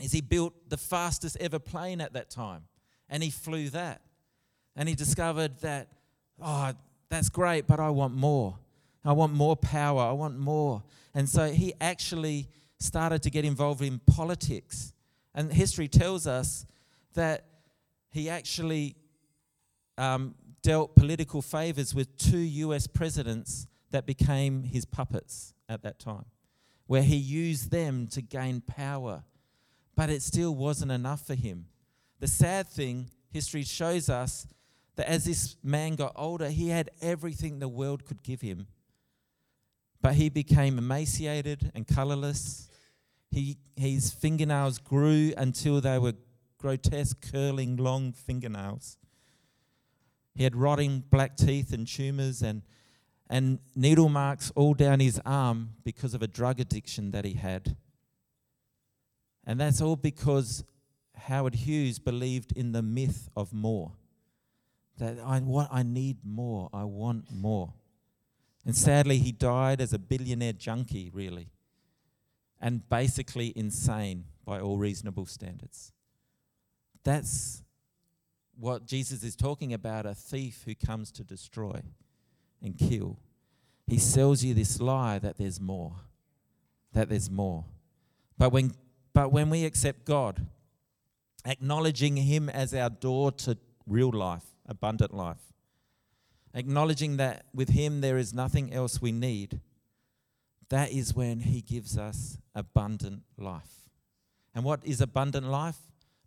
is 0.00 0.12
he 0.12 0.20
built 0.20 0.54
the 0.68 0.76
fastest 0.76 1.36
ever 1.40 1.58
plane 1.58 2.00
at 2.00 2.12
that 2.14 2.30
time 2.30 2.62
and 3.08 3.22
he 3.22 3.30
flew 3.30 3.68
that. 3.70 4.00
And 4.76 4.88
he 4.88 4.94
discovered 4.94 5.60
that, 5.60 5.88
oh, 6.42 6.72
that's 7.08 7.28
great, 7.28 7.66
but 7.66 7.78
I 7.78 7.90
want 7.90 8.14
more. 8.14 8.58
I 9.04 9.12
want 9.12 9.32
more 9.34 9.56
power. 9.56 10.02
I 10.02 10.12
want 10.12 10.38
more. 10.38 10.82
And 11.14 11.28
so 11.28 11.50
he 11.50 11.74
actually 11.80 12.48
started 12.78 13.22
to 13.22 13.30
get 13.30 13.44
involved 13.44 13.82
in 13.82 14.00
politics. 14.00 14.92
And 15.34 15.52
history 15.52 15.88
tells 15.88 16.26
us 16.26 16.66
that 17.14 17.44
he 18.10 18.28
actually 18.28 18.96
um, 19.96 20.34
dealt 20.64 20.96
political 20.96 21.42
favors 21.42 21.94
with 21.94 22.16
two 22.16 22.38
US 22.38 22.86
presidents 22.86 23.68
that 23.90 24.06
became 24.06 24.64
his 24.64 24.86
puppets 24.86 25.52
at 25.68 25.82
that 25.82 26.00
time, 26.00 26.24
where 26.86 27.02
he 27.02 27.16
used 27.16 27.70
them 27.70 28.08
to 28.08 28.22
gain 28.22 28.62
power. 28.62 29.22
But 29.94 30.10
it 30.10 30.22
still 30.22 30.56
wasn't 30.56 30.90
enough 30.90 31.24
for 31.24 31.34
him. 31.34 31.66
The 32.18 32.26
sad 32.26 32.66
thing, 32.66 33.10
history 33.30 33.62
shows 33.62 34.08
us 34.08 34.48
that 34.96 35.08
as 35.08 35.26
this 35.26 35.56
man 35.62 35.96
got 35.96 36.12
older, 36.16 36.48
he 36.48 36.70
had 36.70 36.90
everything 37.02 37.58
the 37.58 37.68
world 37.68 38.06
could 38.06 38.22
give 38.22 38.40
him. 38.40 38.66
But 40.00 40.14
he 40.14 40.30
became 40.30 40.78
emaciated 40.78 41.70
and 41.74 41.86
colorless. 41.86 42.68
He, 43.30 43.58
his 43.76 44.10
fingernails 44.12 44.78
grew 44.78 45.32
until 45.36 45.80
they 45.80 45.98
were 45.98 46.14
grotesque, 46.58 47.30
curling, 47.30 47.76
long 47.76 48.12
fingernails. 48.12 48.96
He 50.34 50.44
had 50.44 50.56
rotting 50.56 51.04
black 51.10 51.36
teeth 51.36 51.72
and 51.72 51.86
tumors 51.86 52.42
and, 52.42 52.62
and 53.30 53.60
needle 53.74 54.08
marks 54.08 54.50
all 54.56 54.74
down 54.74 55.00
his 55.00 55.20
arm 55.24 55.70
because 55.84 56.14
of 56.14 56.22
a 56.22 56.26
drug 56.26 56.60
addiction 56.60 57.12
that 57.12 57.24
he 57.24 57.34
had. 57.34 57.76
And 59.46 59.60
that's 59.60 59.80
all 59.80 59.96
because 59.96 60.64
Howard 61.16 61.54
Hughes 61.54 61.98
believed 61.98 62.52
in 62.52 62.72
the 62.72 62.82
myth 62.82 63.28
of 63.36 63.52
more. 63.52 63.92
That 64.98 65.18
I 65.24 65.40
want, 65.40 65.68
I 65.72 65.82
need 65.82 66.18
more, 66.24 66.70
I 66.72 66.84
want 66.84 67.26
more. 67.32 67.74
And 68.64 68.76
sadly, 68.76 69.18
he 69.18 69.32
died 69.32 69.80
as 69.80 69.92
a 69.92 69.98
billionaire 69.98 70.52
junkie, 70.52 71.10
really, 71.12 71.50
and 72.60 72.88
basically 72.88 73.52
insane 73.56 74.24
by 74.44 74.60
all 74.60 74.78
reasonable 74.78 75.26
standards. 75.26 75.92
That's 77.02 77.63
what 78.58 78.86
Jesus 78.86 79.22
is 79.22 79.36
talking 79.36 79.72
about 79.72 80.06
a 80.06 80.14
thief 80.14 80.62
who 80.64 80.74
comes 80.74 81.10
to 81.12 81.24
destroy 81.24 81.82
and 82.62 82.76
kill. 82.78 83.18
He 83.86 83.98
sells 83.98 84.42
you 84.42 84.54
this 84.54 84.80
lie 84.80 85.18
that 85.18 85.36
there's 85.36 85.60
more, 85.60 85.96
that 86.92 87.08
there's 87.08 87.30
more. 87.30 87.64
But 88.38 88.52
when, 88.52 88.72
but 89.12 89.30
when 89.30 89.50
we 89.50 89.64
accept 89.64 90.04
God, 90.04 90.46
acknowledging 91.44 92.16
Him 92.16 92.48
as 92.48 92.74
our 92.74 92.90
door 92.90 93.32
to 93.32 93.58
real 93.86 94.10
life, 94.10 94.44
abundant 94.66 95.12
life, 95.12 95.52
acknowledging 96.54 97.18
that 97.18 97.44
with 97.52 97.70
Him 97.70 98.00
there 98.00 98.16
is 98.16 98.32
nothing 98.32 98.72
else 98.72 99.02
we 99.02 99.12
need, 99.12 99.60
that 100.70 100.90
is 100.90 101.14
when 101.14 101.40
He 101.40 101.60
gives 101.60 101.98
us 101.98 102.38
abundant 102.54 103.22
life. 103.36 103.90
And 104.54 104.64
what 104.64 104.80
is 104.84 105.00
abundant 105.00 105.46
life? 105.46 105.78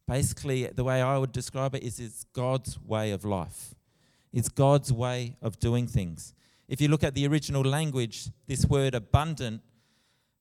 Basically, 0.07 0.67
the 0.67 0.83
way 0.83 1.01
I 1.01 1.17
would 1.17 1.31
describe 1.31 1.75
it 1.75 1.83
is 1.83 1.99
it's 1.99 2.23
God's 2.33 2.79
way 2.79 3.11
of 3.11 3.25
life. 3.25 3.75
It's 4.31 4.49
God's 4.49 4.91
way 4.93 5.35
of 5.41 5.59
doing 5.59 5.87
things. 5.87 6.33
If 6.67 6.81
you 6.81 6.87
look 6.87 7.03
at 7.03 7.13
the 7.13 7.27
original 7.27 7.61
language, 7.61 8.29
this 8.45 8.65
word 8.65 8.95
abundant, 8.95 9.61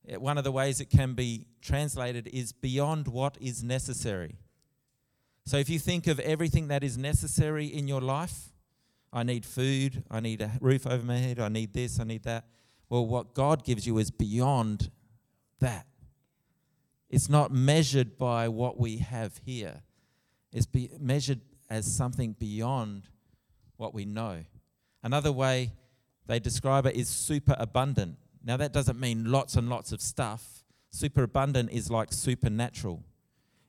eh, 0.08 0.16
one 0.16 0.38
of 0.38 0.44
the 0.44 0.52
ways 0.52 0.80
it 0.80 0.90
can 0.90 1.14
be 1.14 1.46
translated 1.61 2.28
is 2.32 2.52
beyond 2.52 3.08
what 3.08 3.37
is 3.40 3.62
necessary. 3.62 4.37
So 5.44 5.56
if 5.56 5.68
you 5.68 5.78
think 5.78 6.06
of 6.06 6.18
everything 6.20 6.68
that 6.68 6.82
is 6.82 6.99
necessary 6.99 7.66
in 7.66 7.87
your 7.87 8.00
life, 8.00 8.52
I 9.12 9.23
need 9.23 9.46
food, 9.46 10.04
I 10.11 10.20
need 10.20 10.42
a 10.42 10.50
roof 10.61 10.87
over 10.87 11.04
my 11.04 11.18
head, 11.18 11.38
I 11.38 11.49
need 11.49 11.73
this, 11.73 12.00
I 12.00 12.04
need 12.04 12.25
that. 12.25 12.44
Well, 12.88 13.06
what 13.06 13.35
God 13.35 13.64
gives 13.64 13.87
you 13.87 13.99
is 13.99 14.11
beyond 14.11 14.90
that. 15.61 15.87
It's 17.08 17.28
not 17.28 17.52
measured 17.52 18.18
by 18.18 18.48
what 18.48 18.78
we 18.78 18.98
have 18.98 19.40
here, 19.44 19.82
it's 20.52 20.66
be 20.66 20.90
measured 20.98 21.40
as 21.68 21.86
something 21.86 22.32
beyond 22.38 23.08
what 23.76 23.92
we 23.92 24.04
know. 24.04 24.44
Another 25.02 25.32
way 25.32 25.72
they 26.26 26.38
describe 26.38 26.86
it 26.86 26.96
is 26.96 27.08
super 27.08 27.54
abundant. 27.58 28.16
Now, 28.44 28.56
that 28.56 28.72
doesn't 28.72 28.98
mean 28.98 29.30
lots 29.30 29.56
and 29.56 29.68
lots 29.68 29.92
of 29.92 30.00
stuff. 30.00 30.64
Super 30.90 31.25
abundant 31.25 31.70
is 31.72 31.90
like 31.90 32.12
supernatural, 32.12 33.02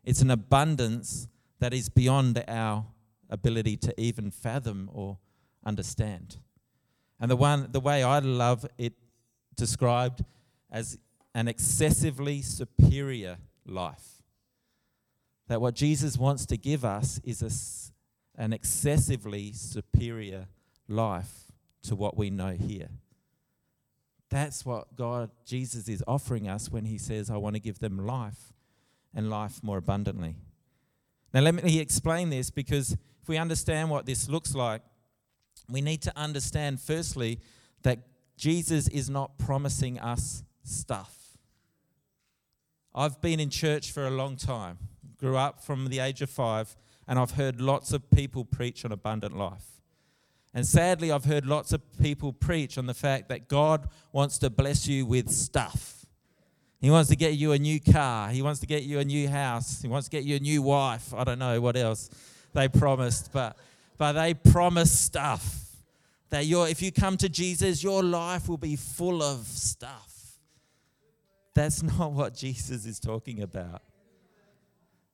it's 0.03 0.21
an 0.21 0.31
abundance 0.31 1.27
that 1.59 1.73
is 1.73 1.89
beyond 1.89 2.43
our 2.47 2.85
ability 3.29 3.75
to 3.75 3.99
even 3.99 4.31
fathom 4.31 4.89
or 4.93 5.17
understand. 5.65 6.37
And 7.19 7.29
the 7.29 7.35
one 7.35 7.69
the 7.71 7.79
way 7.79 8.03
I 8.03 8.19
love 8.19 8.65
it 8.77 8.93
described 9.55 10.23
as 10.71 10.97
an 11.37 11.47
excessively 11.47 12.41
superior 12.41 13.37
life. 13.63 14.23
That 15.47 15.61
what 15.61 15.75
Jesus 15.75 16.17
wants 16.17 16.47
to 16.47 16.57
give 16.57 16.83
us 16.83 17.21
is 17.23 17.43
a, 17.43 18.41
an 18.41 18.53
excessively 18.53 19.51
superior 19.53 20.47
life 20.87 21.51
to 21.83 21.95
what 21.95 22.17
we 22.17 22.31
know 22.31 22.53
here. 22.53 22.89
That's 24.31 24.65
what 24.65 24.95
God, 24.95 25.29
Jesus, 25.45 25.87
is 25.87 26.03
offering 26.07 26.47
us 26.47 26.71
when 26.71 26.85
He 26.85 26.97
says, 26.97 27.29
I 27.29 27.37
want 27.37 27.55
to 27.55 27.59
give 27.59 27.77
them 27.77 28.03
life 28.03 28.51
and 29.13 29.29
life 29.29 29.61
more 29.61 29.77
abundantly. 29.77 30.37
Now, 31.35 31.41
let 31.41 31.53
me 31.53 31.79
explain 31.79 32.31
this 32.31 32.49
because 32.49 32.93
if 32.93 33.27
we 33.27 33.37
understand 33.37 33.91
what 33.91 34.07
this 34.07 34.27
looks 34.27 34.55
like, 34.55 34.81
we 35.69 35.81
need 35.81 36.01
to 36.01 36.17
understand, 36.17 36.81
firstly, 36.81 37.39
that 37.83 37.99
Jesus 38.37 38.87
is 38.87 39.07
not 39.07 39.37
promising 39.37 39.99
us 39.99 40.41
stuff. 40.63 41.13
I've 42.97 43.21
been 43.21 43.39
in 43.39 43.51
church 43.51 43.91
for 43.91 44.07
a 44.07 44.09
long 44.09 44.37
time, 44.37 44.79
grew 45.19 45.37
up 45.37 45.63
from 45.63 45.89
the 45.89 45.99
age 45.99 46.23
of 46.23 46.31
five, 46.31 46.75
and 47.07 47.19
I've 47.19 47.31
heard 47.31 47.61
lots 47.61 47.93
of 47.93 48.09
people 48.09 48.43
preach 48.43 48.83
on 48.83 48.91
abundant 48.91 49.37
life. 49.37 49.81
And 50.51 50.65
sadly, 50.65 51.11
I've 51.11 51.25
heard 51.25 51.45
lots 51.45 51.71
of 51.71 51.81
people 52.01 52.33
preach 52.33 52.75
on 52.75 52.87
the 52.87 52.95
fact 52.95 53.29
that 53.29 53.47
God 53.47 53.87
wants 54.11 54.39
to 54.39 54.49
bless 54.49 54.87
you 54.87 55.05
with 55.05 55.29
stuff. 55.29 56.07
He 56.81 56.89
wants 56.89 57.11
to 57.11 57.15
get 57.15 57.33
you 57.33 57.51
a 57.51 57.59
new 57.59 57.79
car. 57.79 58.29
He 58.29 58.41
wants 58.41 58.61
to 58.61 58.65
get 58.65 58.81
you 58.81 58.97
a 58.97 59.05
new 59.05 59.29
house. 59.29 59.79
He 59.79 59.87
wants 59.87 60.07
to 60.07 60.11
get 60.11 60.23
you 60.23 60.35
a 60.37 60.39
new 60.39 60.63
wife. 60.63 61.13
I 61.13 61.23
don't 61.23 61.37
know 61.37 61.61
what 61.61 61.77
else 61.77 62.09
they 62.53 62.67
promised, 62.67 63.31
but, 63.31 63.57
but 63.99 64.13
they 64.13 64.33
promise 64.33 64.91
stuff. 64.91 65.65
That 66.31 66.47
your, 66.47 66.67
if 66.67 66.81
you 66.81 66.91
come 66.91 67.15
to 67.17 67.29
Jesus, 67.29 67.83
your 67.83 68.01
life 68.01 68.49
will 68.49 68.57
be 68.57 68.75
full 68.75 69.21
of 69.21 69.45
stuff. 69.45 70.06
That's 71.57 71.81
not 71.97 72.11
what 72.11 72.35
Jesus 72.35 72.85
is 72.85 72.99
talking 72.99 73.41
about. 73.41 73.81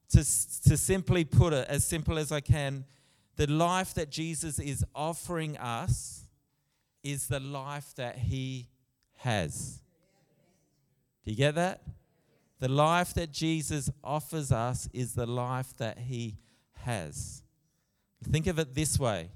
To, 0.10 0.18
to 0.18 0.78
simply 0.78 1.24
put 1.24 1.54
it 1.54 1.68
as 1.70 1.86
simple 1.86 2.20
as 2.20 2.34
I 2.34 2.42
can, 2.42 2.84
the 3.38 3.48
life 3.48 3.94
that 3.94 4.12
Jesus 4.12 4.60
is 4.60 4.84
offering 4.94 5.58
us 5.58 6.28
is 7.02 7.28
the 7.28 7.40
life 7.40 7.96
that 7.96 8.18
he 8.18 8.68
has. 9.20 9.80
Do 11.24 11.32
you 11.32 11.38
get 11.38 11.56
that? 11.56 11.82
The 12.60 12.68
life 12.68 13.14
that 13.14 13.32
Jesus 13.32 13.90
offers 14.04 14.52
us 14.52 14.90
is 14.92 15.14
the 15.16 15.26
life 15.26 15.76
that 15.78 15.98
he 15.98 16.38
has. 16.82 17.42
Think 18.22 18.48
of 18.48 18.60
it 18.60 18.76
this 18.76 19.00
way. 19.00 19.30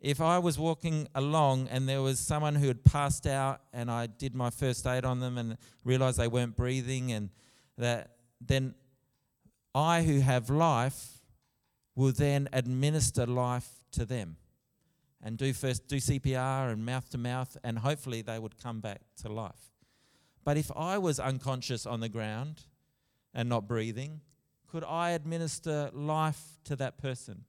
If 0.00 0.20
I 0.20 0.38
was 0.38 0.58
walking 0.58 1.08
along 1.14 1.68
and 1.68 1.88
there 1.88 2.02
was 2.02 2.20
someone 2.20 2.54
who 2.54 2.68
had 2.68 2.84
passed 2.84 3.26
out 3.26 3.62
and 3.72 3.90
I 3.90 4.06
did 4.06 4.34
my 4.34 4.50
first 4.50 4.86
aid 4.86 5.04
on 5.04 5.18
them 5.18 5.36
and 5.38 5.56
realized 5.84 6.18
they 6.18 6.28
weren't 6.28 6.56
breathing 6.56 7.10
and 7.10 7.30
that 7.76 8.12
then 8.40 8.74
I 9.74 10.02
who 10.02 10.20
have 10.20 10.50
life 10.50 11.20
will 11.96 12.12
then 12.12 12.48
administer 12.52 13.26
life 13.26 13.68
to 13.92 14.04
them 14.04 14.36
and 15.20 15.36
do 15.36 15.52
first 15.52 15.88
do 15.88 15.96
CPR 15.96 16.72
and 16.72 16.86
mouth 16.86 17.10
to 17.10 17.18
mouth 17.18 17.56
and 17.64 17.80
hopefully 17.80 18.22
they 18.22 18.38
would 18.38 18.56
come 18.56 18.80
back 18.80 19.00
to 19.22 19.28
life. 19.28 19.72
But 20.44 20.56
if 20.56 20.70
I 20.76 20.98
was 20.98 21.18
unconscious 21.18 21.86
on 21.86 21.98
the 21.98 22.08
ground 22.08 22.62
and 23.34 23.48
not 23.48 23.66
breathing, 23.66 24.20
could 24.68 24.84
I 24.84 25.10
administer 25.10 25.90
life 25.92 26.58
to 26.64 26.76
that 26.76 26.98
person? 26.98 27.44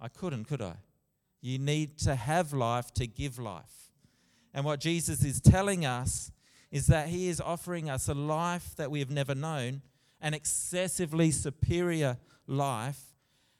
I 0.00 0.08
couldn't, 0.08 0.44
could 0.46 0.62
I? 0.62 0.76
You 1.40 1.58
need 1.58 1.98
to 1.98 2.14
have 2.14 2.52
life 2.52 2.92
to 2.94 3.06
give 3.06 3.38
life. 3.38 3.92
And 4.54 4.64
what 4.64 4.80
Jesus 4.80 5.22
is 5.24 5.40
telling 5.40 5.84
us 5.84 6.32
is 6.70 6.86
that 6.88 7.08
he 7.08 7.28
is 7.28 7.40
offering 7.40 7.88
us 7.90 8.08
a 8.08 8.14
life 8.14 8.74
that 8.76 8.90
we 8.90 8.98
have 9.00 9.10
never 9.10 9.34
known, 9.34 9.82
an 10.20 10.34
excessively 10.34 11.30
superior 11.30 12.16
life. 12.46 13.00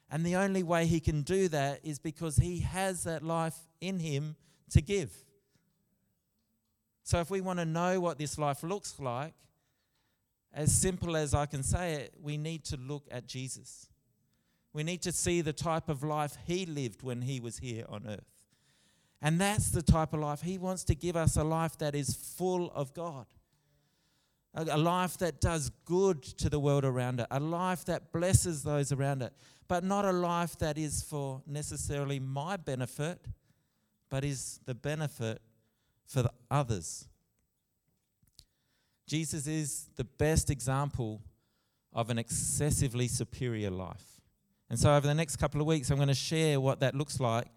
And 0.09 0.25
the 0.25 0.35
only 0.35 0.63
way 0.63 0.85
he 0.85 0.99
can 0.99 1.21
do 1.21 1.47
that 1.49 1.81
is 1.83 1.99
because 1.99 2.37
he 2.37 2.59
has 2.61 3.03
that 3.03 3.23
life 3.23 3.57
in 3.79 3.99
him 3.99 4.35
to 4.71 4.81
give. 4.81 5.11
So 7.03 7.19
if 7.19 7.29
we 7.29 7.41
want 7.41 7.59
to 7.59 7.65
know 7.65 7.99
what 7.99 8.17
this 8.17 8.37
life 8.37 8.63
looks 8.63 8.99
like, 8.99 9.33
as 10.53 10.73
simple 10.73 11.15
as 11.15 11.33
I 11.33 11.45
can 11.45 11.63
say 11.63 11.93
it, 11.93 12.15
we 12.21 12.37
need 12.37 12.65
to 12.65 12.77
look 12.77 13.03
at 13.11 13.27
Jesus. 13.27 13.87
We 14.73 14.83
need 14.83 15.01
to 15.03 15.11
see 15.11 15.41
the 15.41 15.53
type 15.53 15.89
of 15.89 16.03
life 16.03 16.37
he 16.45 16.65
lived 16.65 17.01
when 17.01 17.21
he 17.21 17.39
was 17.39 17.57
here 17.57 17.85
on 17.89 18.05
earth. 18.07 18.25
And 19.21 19.41
that's 19.41 19.71
the 19.71 19.81
type 19.81 20.13
of 20.13 20.19
life 20.19 20.41
he 20.41 20.57
wants 20.57 20.83
to 20.85 20.95
give 20.95 21.15
us 21.15 21.37
a 21.37 21.43
life 21.43 21.77
that 21.79 21.95
is 21.95 22.15
full 22.15 22.71
of 22.75 22.93
God. 22.93 23.25
A 24.53 24.77
life 24.77 25.17
that 25.19 25.39
does 25.39 25.71
good 25.85 26.23
to 26.23 26.49
the 26.49 26.59
world 26.59 26.83
around 26.83 27.19
it, 27.19 27.27
a 27.29 27.39
life 27.39 27.85
that 27.85 28.11
blesses 28.11 28.63
those 28.63 28.91
around 28.91 29.21
it, 29.21 29.33
but 29.67 29.83
not 29.83 30.05
a 30.05 30.11
life 30.11 30.57
that 30.57 30.77
is 30.77 31.03
for 31.03 31.41
necessarily 31.45 32.19
my 32.19 32.57
benefit, 32.57 33.19
but 34.09 34.23
is 34.23 34.59
the 34.65 34.73
benefit 34.73 35.41
for 36.07 36.23
the 36.23 36.31
others. 36.49 37.07
Jesus 39.05 39.45
is 39.45 39.89
the 39.95 40.03
best 40.03 40.49
example 40.49 41.21
of 41.93 42.09
an 42.09 42.17
excessively 42.17 43.07
superior 43.07 43.69
life. 43.69 44.16
And 44.69 44.77
so, 44.77 44.93
over 44.93 45.07
the 45.07 45.15
next 45.15 45.37
couple 45.37 45.61
of 45.61 45.67
weeks, 45.67 45.89
I'm 45.89 45.97
going 45.97 46.07
to 46.09 46.13
share 46.13 46.59
what 46.59 46.81
that 46.81 46.95
looks 46.95 47.19
like 47.19 47.47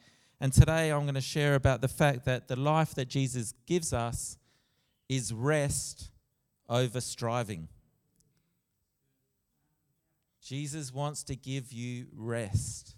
and 0.40 0.52
today 0.52 0.90
I'm 0.90 1.02
going 1.02 1.14
to 1.14 1.21
share 1.21 1.55
about 1.55 1.83
the 1.83 1.88
fact 1.88 2.25
that 2.25 2.49
the 2.49 2.57
life 2.57 2.95
that 2.95 3.09
Jesus 3.09 3.52
gives 3.67 3.93
us 3.93 4.38
is 5.07 5.35
rest 5.35 6.11
over 6.67 7.00
striving. 7.00 7.69
Jesus 10.43 10.95
wants 10.95 11.23
to 11.25 11.37
give 11.37 11.73
you 11.73 12.07
rest 12.17 12.97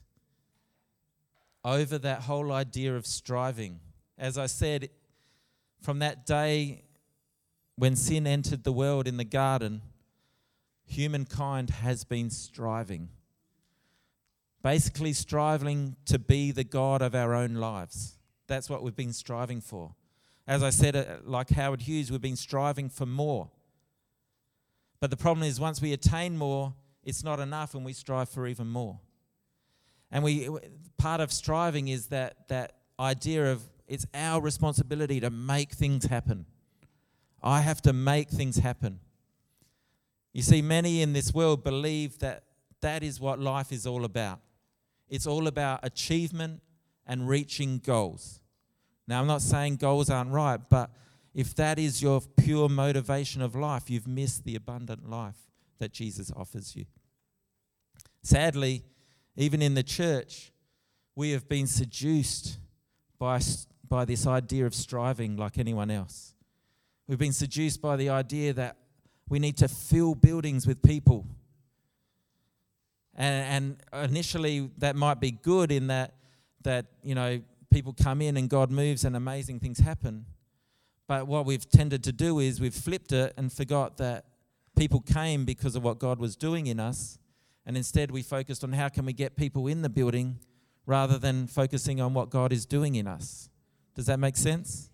over 1.64 1.98
that 1.98 2.20
whole 2.20 2.52
idea 2.52 2.94
of 2.94 3.06
striving. 3.06 3.80
As 4.16 4.38
I 4.38 4.46
said, 4.46 4.90
from 5.80 5.98
that 5.98 6.24
day 6.24 6.84
when 7.74 7.96
sin 7.96 8.26
entered 8.28 8.62
the 8.62 8.72
world 8.72 9.08
in 9.08 9.16
the 9.16 9.24
garden, 9.24 9.82
humankind 10.84 11.70
has 11.70 12.04
been 12.04 12.30
striving 12.30 13.08
basically 14.62 15.12
striving 15.12 15.96
to 16.06 16.18
be 16.18 16.52
the 16.52 16.64
God 16.64 17.02
of 17.02 17.14
our 17.14 17.34
own 17.34 17.54
lives. 17.54 18.16
That's 18.46 18.70
what 18.70 18.82
we've 18.82 18.96
been 18.96 19.12
striving 19.12 19.60
for. 19.60 19.94
As 20.46 20.62
I 20.62 20.70
said, 20.70 20.96
uh, 20.96 21.04
like 21.24 21.50
Howard 21.50 21.82
Hughes, 21.82 22.10
we've 22.10 22.20
been 22.20 22.36
striving 22.36 22.88
for 22.88 23.06
more. 23.06 23.50
But 25.00 25.10
the 25.10 25.16
problem 25.16 25.46
is, 25.46 25.58
once 25.58 25.80
we 25.80 25.92
attain 25.92 26.36
more, 26.36 26.74
it's 27.02 27.24
not 27.24 27.40
enough, 27.40 27.74
and 27.74 27.84
we 27.84 27.92
strive 27.92 28.28
for 28.28 28.46
even 28.46 28.68
more. 28.68 29.00
And 30.10 30.22
we 30.22 30.48
part 30.98 31.20
of 31.20 31.32
striving 31.32 31.88
is 31.88 32.08
that 32.08 32.48
that 32.48 32.74
idea 33.00 33.50
of 33.50 33.62
it's 33.88 34.06
our 34.14 34.40
responsibility 34.40 35.18
to 35.20 35.30
make 35.30 35.72
things 35.72 36.04
happen. 36.04 36.46
I 37.42 37.62
have 37.62 37.82
to 37.82 37.92
make 37.92 38.28
things 38.28 38.56
happen. 38.56 39.00
You 40.32 40.42
see, 40.42 40.62
many 40.62 41.02
in 41.02 41.12
this 41.12 41.34
world 41.34 41.64
believe 41.64 42.18
that 42.20 42.44
that 42.80 43.02
is 43.02 43.20
what 43.20 43.40
life 43.40 43.72
is 43.72 43.86
all 43.86 44.04
about. 44.04 44.40
It's 45.12 45.26
all 45.26 45.46
about 45.46 45.80
achievement 45.82 46.62
and 47.06 47.28
reaching 47.28 47.78
goals. 47.84 48.40
Now, 49.06 49.20
I'm 49.20 49.26
not 49.26 49.42
saying 49.42 49.76
goals 49.76 50.08
aren't 50.08 50.30
right, 50.30 50.58
but 50.70 50.90
if 51.34 51.54
that 51.56 51.78
is 51.78 52.02
your 52.02 52.22
pure 52.38 52.70
motivation 52.70 53.42
of 53.42 53.54
life, 53.54 53.90
you've 53.90 54.08
missed 54.08 54.44
the 54.44 54.56
abundant 54.56 55.10
life 55.10 55.36
that 55.80 55.92
Jesus 55.92 56.32
offers 56.34 56.74
you. 56.74 56.86
Sadly, 58.22 58.84
even 59.36 59.60
in 59.60 59.74
the 59.74 59.82
church, 59.82 60.50
we 61.14 61.32
have 61.32 61.46
been 61.46 61.66
seduced 61.66 62.56
by, 63.18 63.38
by 63.86 64.06
this 64.06 64.26
idea 64.26 64.64
of 64.64 64.74
striving 64.74 65.36
like 65.36 65.58
anyone 65.58 65.90
else. 65.90 66.32
We've 67.06 67.18
been 67.18 67.34
seduced 67.34 67.82
by 67.82 67.96
the 67.96 68.08
idea 68.08 68.54
that 68.54 68.78
we 69.28 69.38
need 69.38 69.58
to 69.58 69.68
fill 69.68 70.14
buildings 70.14 70.66
with 70.66 70.80
people 70.80 71.26
and, 73.14 73.78
and 73.92 74.10
initially, 74.10 74.70
that 74.78 74.96
might 74.96 75.20
be 75.20 75.30
good 75.30 75.70
in 75.70 75.88
that, 75.88 76.14
that, 76.62 76.86
you 77.02 77.14
know, 77.14 77.42
people 77.70 77.92
come 77.92 78.22
in 78.22 78.36
and 78.36 78.48
God 78.48 78.70
moves 78.70 79.04
and 79.04 79.16
amazing 79.16 79.60
things 79.60 79.78
happen. 79.78 80.26
But 81.06 81.26
what 81.26 81.44
we've 81.44 81.68
tended 81.68 82.02
to 82.04 82.12
do 82.12 82.38
is 82.38 82.60
we've 82.60 82.74
flipped 82.74 83.12
it 83.12 83.34
and 83.36 83.52
forgot 83.52 83.98
that 83.98 84.24
people 84.76 85.00
came 85.00 85.44
because 85.44 85.76
of 85.76 85.82
what 85.82 85.98
God 85.98 86.18
was 86.18 86.36
doing 86.36 86.66
in 86.66 86.80
us. 86.80 87.18
And 87.66 87.76
instead, 87.76 88.10
we 88.10 88.22
focused 88.22 88.64
on 88.64 88.72
how 88.72 88.88
can 88.88 89.04
we 89.04 89.12
get 89.12 89.36
people 89.36 89.66
in 89.66 89.82
the 89.82 89.88
building 89.88 90.38
rather 90.86 91.18
than 91.18 91.46
focusing 91.46 92.00
on 92.00 92.14
what 92.14 92.30
God 92.30 92.52
is 92.52 92.66
doing 92.66 92.94
in 92.94 93.06
us. 93.06 93.50
Does 93.94 94.06
that 94.06 94.18
make 94.18 94.36
sense? 94.36 94.90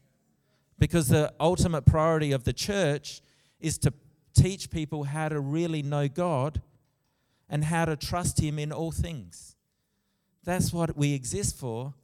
Because 0.78 1.08
the 1.08 1.32
ultimate 1.40 1.86
priority 1.86 2.32
of 2.32 2.44
the 2.44 2.52
church 2.52 3.20
is 3.60 3.78
to 3.78 3.92
teach 4.34 4.70
people 4.70 5.04
how 5.04 5.28
to 5.28 5.40
really 5.40 5.82
know 5.82 6.08
God 6.08 6.60
and 7.48 7.64
how 7.64 7.84
to 7.84 7.96
trust 7.96 8.40
Him 8.40 8.58
in 8.58 8.72
all 8.72 8.92
things. 8.92 9.56
That's 10.44 10.72
what 10.72 10.96
we 10.96 11.14
exist 11.14 11.56
for. 11.56 11.94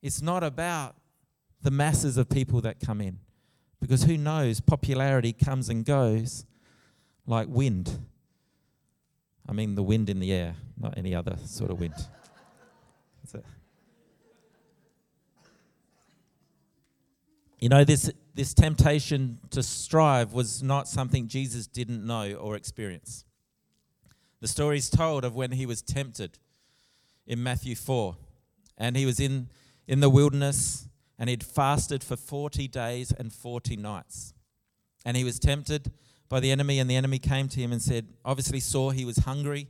It's 0.00 0.22
not 0.22 0.42
about 0.42 0.96
the 1.62 1.70
masses 1.70 2.16
of 2.16 2.28
people 2.28 2.60
that 2.62 2.80
come 2.80 3.00
in. 3.00 3.18
Because 3.80 4.04
who 4.04 4.16
knows, 4.16 4.60
popularity 4.60 5.32
comes 5.32 5.68
and 5.68 5.84
goes 5.84 6.44
like 7.26 7.48
wind. 7.48 7.98
I 9.48 9.52
mean, 9.52 9.74
the 9.74 9.82
wind 9.82 10.08
in 10.08 10.20
the 10.20 10.32
air, 10.32 10.54
not 10.78 10.96
any 10.96 11.14
other 11.14 11.36
sort 11.44 11.70
of 11.70 11.80
wind. 11.80 11.94
You 17.62 17.68
know, 17.68 17.84
this, 17.84 18.10
this 18.34 18.54
temptation 18.54 19.38
to 19.50 19.62
strive 19.62 20.32
was 20.32 20.64
not 20.64 20.88
something 20.88 21.28
Jesus 21.28 21.68
didn't 21.68 22.04
know 22.04 22.34
or 22.34 22.56
experience. 22.56 23.24
The 24.42 24.48
story 24.48 24.76
is 24.76 24.90
told 24.90 25.24
of 25.24 25.36
when 25.36 25.52
he 25.52 25.66
was 25.66 25.82
tempted 25.82 26.40
in 27.28 27.44
Matthew 27.44 27.76
4. 27.76 28.16
And 28.76 28.96
he 28.96 29.06
was 29.06 29.20
in, 29.20 29.48
in 29.86 30.00
the 30.00 30.10
wilderness 30.10 30.88
and 31.16 31.30
he'd 31.30 31.44
fasted 31.44 32.02
for 32.02 32.16
40 32.16 32.66
days 32.66 33.12
and 33.12 33.32
40 33.32 33.76
nights. 33.76 34.34
And 35.04 35.16
he 35.16 35.22
was 35.22 35.38
tempted 35.38 35.92
by 36.28 36.40
the 36.40 36.50
enemy, 36.50 36.80
and 36.80 36.90
the 36.90 36.96
enemy 36.96 37.20
came 37.20 37.46
to 37.50 37.60
him 37.60 37.70
and 37.70 37.80
said, 37.80 38.08
obviously 38.24 38.58
saw 38.58 38.90
he 38.90 39.04
was 39.04 39.18
hungry. 39.18 39.68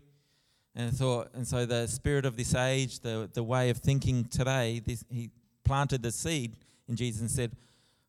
And 0.74 0.96
thought, 0.96 1.28
and 1.34 1.46
so 1.46 1.66
the 1.66 1.86
spirit 1.86 2.24
of 2.24 2.38
this 2.38 2.54
age, 2.54 3.00
the, 3.00 3.28
the 3.30 3.42
way 3.42 3.68
of 3.68 3.76
thinking 3.76 4.24
today, 4.24 4.80
this, 4.82 5.04
he 5.10 5.28
planted 5.64 6.02
the 6.02 6.12
seed 6.12 6.56
in 6.88 6.96
Jesus 6.96 7.20
and 7.20 7.30
said, 7.30 7.52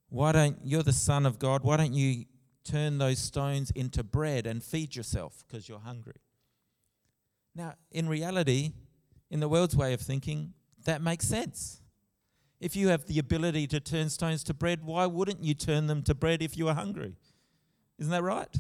Why 0.08 0.32
don't 0.32 0.58
you're 0.64 0.82
the 0.82 0.94
Son 0.94 1.26
of 1.26 1.40
God, 1.40 1.64
why 1.64 1.76
don't 1.76 1.94
you 1.94 2.24
turn 2.64 3.00
those 3.00 3.20
stones 3.20 3.70
into 3.72 4.02
bread 4.02 4.48
and 4.48 4.64
feed 4.64 4.96
yourself 4.96 5.44
because 5.46 5.68
you're 5.68 5.80
hungry? 5.80 6.23
Now, 7.56 7.76
in 7.92 8.10
reality, 8.10 8.74
in 9.30 9.40
the 9.40 9.50
world's 9.50 9.76
way 9.76 9.94
of 9.94 10.02
thinking, 10.02 10.54
that 10.86 11.02
makes 11.02 11.28
sense. 11.28 11.82
If 12.60 12.76
you 12.76 12.88
have 12.88 13.06
the 13.08 13.20
ability 13.20 13.68
to 13.68 13.80
turn 13.80 14.10
stones 14.10 14.44
to 14.46 14.54
bread, 14.54 14.84
why 14.84 15.06
wouldn't 15.06 15.44
you 15.44 15.54
turn 15.54 15.88
them 15.88 16.02
to 16.04 16.16
bread 16.16 16.42
if 16.42 16.58
you 16.58 16.66
were 16.66 16.74
hungry? 16.74 17.16
Isn't 18.00 18.12
that 18.12 18.24
right? 18.24 18.56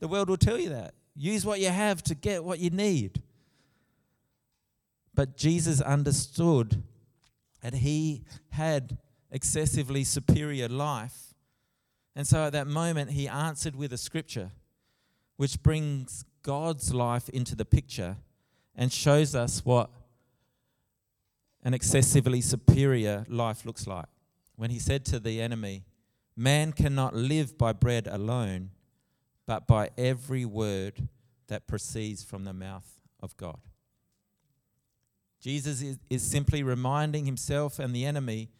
The 0.00 0.08
world 0.08 0.28
will 0.28 0.36
tell 0.36 0.58
you 0.58 0.70
that. 0.70 0.94
Use 1.14 1.44
what 1.44 1.60
you 1.60 1.68
have 1.68 2.02
to 2.04 2.14
get 2.14 2.44
what 2.44 2.58
you 2.58 2.70
need. 2.70 3.22
But 5.14 5.36
Jesus 5.36 5.80
understood 5.80 6.82
that 7.60 7.74
he 7.74 8.24
had 8.50 8.98
excessively 9.30 10.04
superior 10.04 10.68
life. 10.68 11.34
And 12.16 12.26
so 12.26 12.44
at 12.44 12.52
that 12.52 12.66
moment, 12.66 13.10
he 13.10 13.28
answered 13.28 13.76
with 13.76 13.92
a 13.92 13.98
scripture 13.98 14.52
which 15.36 15.62
brings 15.62 16.24
God's 16.42 16.92
life 16.92 17.28
into 17.28 17.54
the 17.54 17.64
picture 17.64 18.16
and 18.74 18.92
shows 18.92 19.34
us 19.34 19.64
what 19.64 19.90
an 21.62 21.74
excessively 21.74 22.40
superior 22.40 23.24
life 23.28 23.64
looks 23.64 23.86
like. 23.86 24.06
When 24.56 24.70
he 24.70 24.78
said 24.78 25.04
to 25.06 25.20
the 25.20 25.40
enemy, 25.40 25.84
Man 26.36 26.72
cannot 26.72 27.14
live 27.14 27.58
by 27.58 27.72
bread 27.72 28.06
alone, 28.06 28.70
but 29.46 29.66
by 29.66 29.90
every 29.98 30.44
word 30.44 31.08
that 31.48 31.66
proceeds 31.66 32.24
from 32.24 32.44
the 32.44 32.54
mouth 32.54 33.00
of 33.20 33.36
God. 33.36 33.58
Jesus 35.40 35.82
is, 35.82 35.98
is 36.08 36.22
simply 36.22 36.62
reminding 36.62 37.26
himself 37.26 37.78
and 37.78 37.94
the 37.94 38.06
enemy 38.06 38.50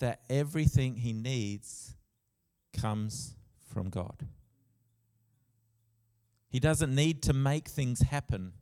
that 0.00 0.20
everything 0.28 0.96
he 0.96 1.12
needs 1.12 1.94
comes 2.72 3.36
from 3.72 3.88
God. 3.88 4.26
He 6.48 6.60
doesn't 6.60 6.94
need 6.94 7.22
to 7.22 7.32
make 7.32 7.68
things 7.68 8.00
happen. 8.00 8.52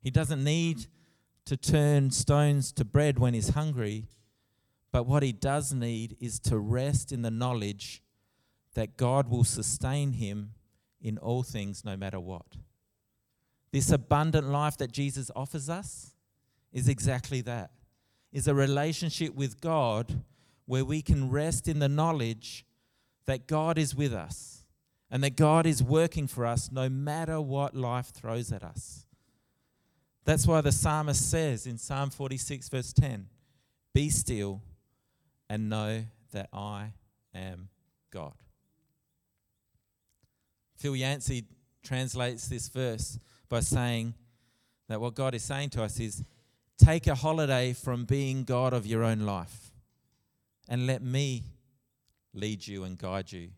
He 0.00 0.10
doesn't 0.10 0.42
need 0.42 0.86
to 1.44 1.56
turn 1.56 2.10
stones 2.10 2.72
to 2.72 2.84
bread 2.84 3.18
when 3.18 3.34
he's 3.34 3.50
hungry. 3.50 4.08
But 4.92 5.06
what 5.06 5.22
he 5.22 5.32
does 5.32 5.72
need 5.72 6.16
is 6.20 6.38
to 6.40 6.58
rest 6.58 7.12
in 7.12 7.22
the 7.22 7.30
knowledge 7.30 8.02
that 8.74 8.96
God 8.96 9.28
will 9.28 9.44
sustain 9.44 10.12
him 10.12 10.54
in 11.00 11.18
all 11.18 11.42
things, 11.42 11.84
no 11.84 11.96
matter 11.96 12.20
what. 12.20 12.56
This 13.72 13.90
abundant 13.90 14.48
life 14.48 14.76
that 14.78 14.92
Jesus 14.92 15.30
offers 15.34 15.68
us 15.68 16.14
is 16.72 16.88
exactly 16.88 17.40
that 17.42 17.70
is 18.32 18.46
a 18.46 18.54
relationship 18.54 19.34
with 19.34 19.60
God 19.60 20.22
where 20.66 20.84
we 20.84 21.02
can 21.02 21.30
rest 21.30 21.66
in 21.66 21.80
the 21.80 21.88
knowledge 21.88 22.64
that 23.26 23.48
God 23.48 23.76
is 23.76 23.94
with 23.94 24.12
us 24.12 24.64
and 25.10 25.22
that 25.24 25.36
God 25.36 25.66
is 25.66 25.82
working 25.82 26.26
for 26.26 26.46
us 26.46 26.70
no 26.70 26.88
matter 26.88 27.40
what 27.40 27.74
life 27.74 28.12
throws 28.12 28.52
at 28.52 28.62
us. 28.62 29.06
That's 30.30 30.46
why 30.46 30.60
the 30.60 30.70
psalmist 30.70 31.28
says 31.28 31.66
in 31.66 31.76
Psalm 31.76 32.08
46, 32.08 32.68
verse 32.68 32.92
10 32.92 33.26
Be 33.92 34.10
still 34.10 34.62
and 35.48 35.68
know 35.68 36.04
that 36.30 36.48
I 36.52 36.92
am 37.34 37.68
God. 38.12 38.34
Phil 40.76 40.94
Yancey 40.94 41.46
translates 41.82 42.46
this 42.46 42.68
verse 42.68 43.18
by 43.48 43.58
saying 43.58 44.14
that 44.86 45.00
what 45.00 45.16
God 45.16 45.34
is 45.34 45.42
saying 45.42 45.70
to 45.70 45.82
us 45.82 45.98
is 45.98 46.22
take 46.78 47.08
a 47.08 47.16
holiday 47.16 47.72
from 47.72 48.04
being 48.04 48.44
God 48.44 48.72
of 48.72 48.86
your 48.86 49.02
own 49.02 49.22
life 49.26 49.72
and 50.68 50.86
let 50.86 51.02
me 51.02 51.42
lead 52.32 52.64
you 52.68 52.84
and 52.84 52.96
guide 52.96 53.32
you 53.32 53.48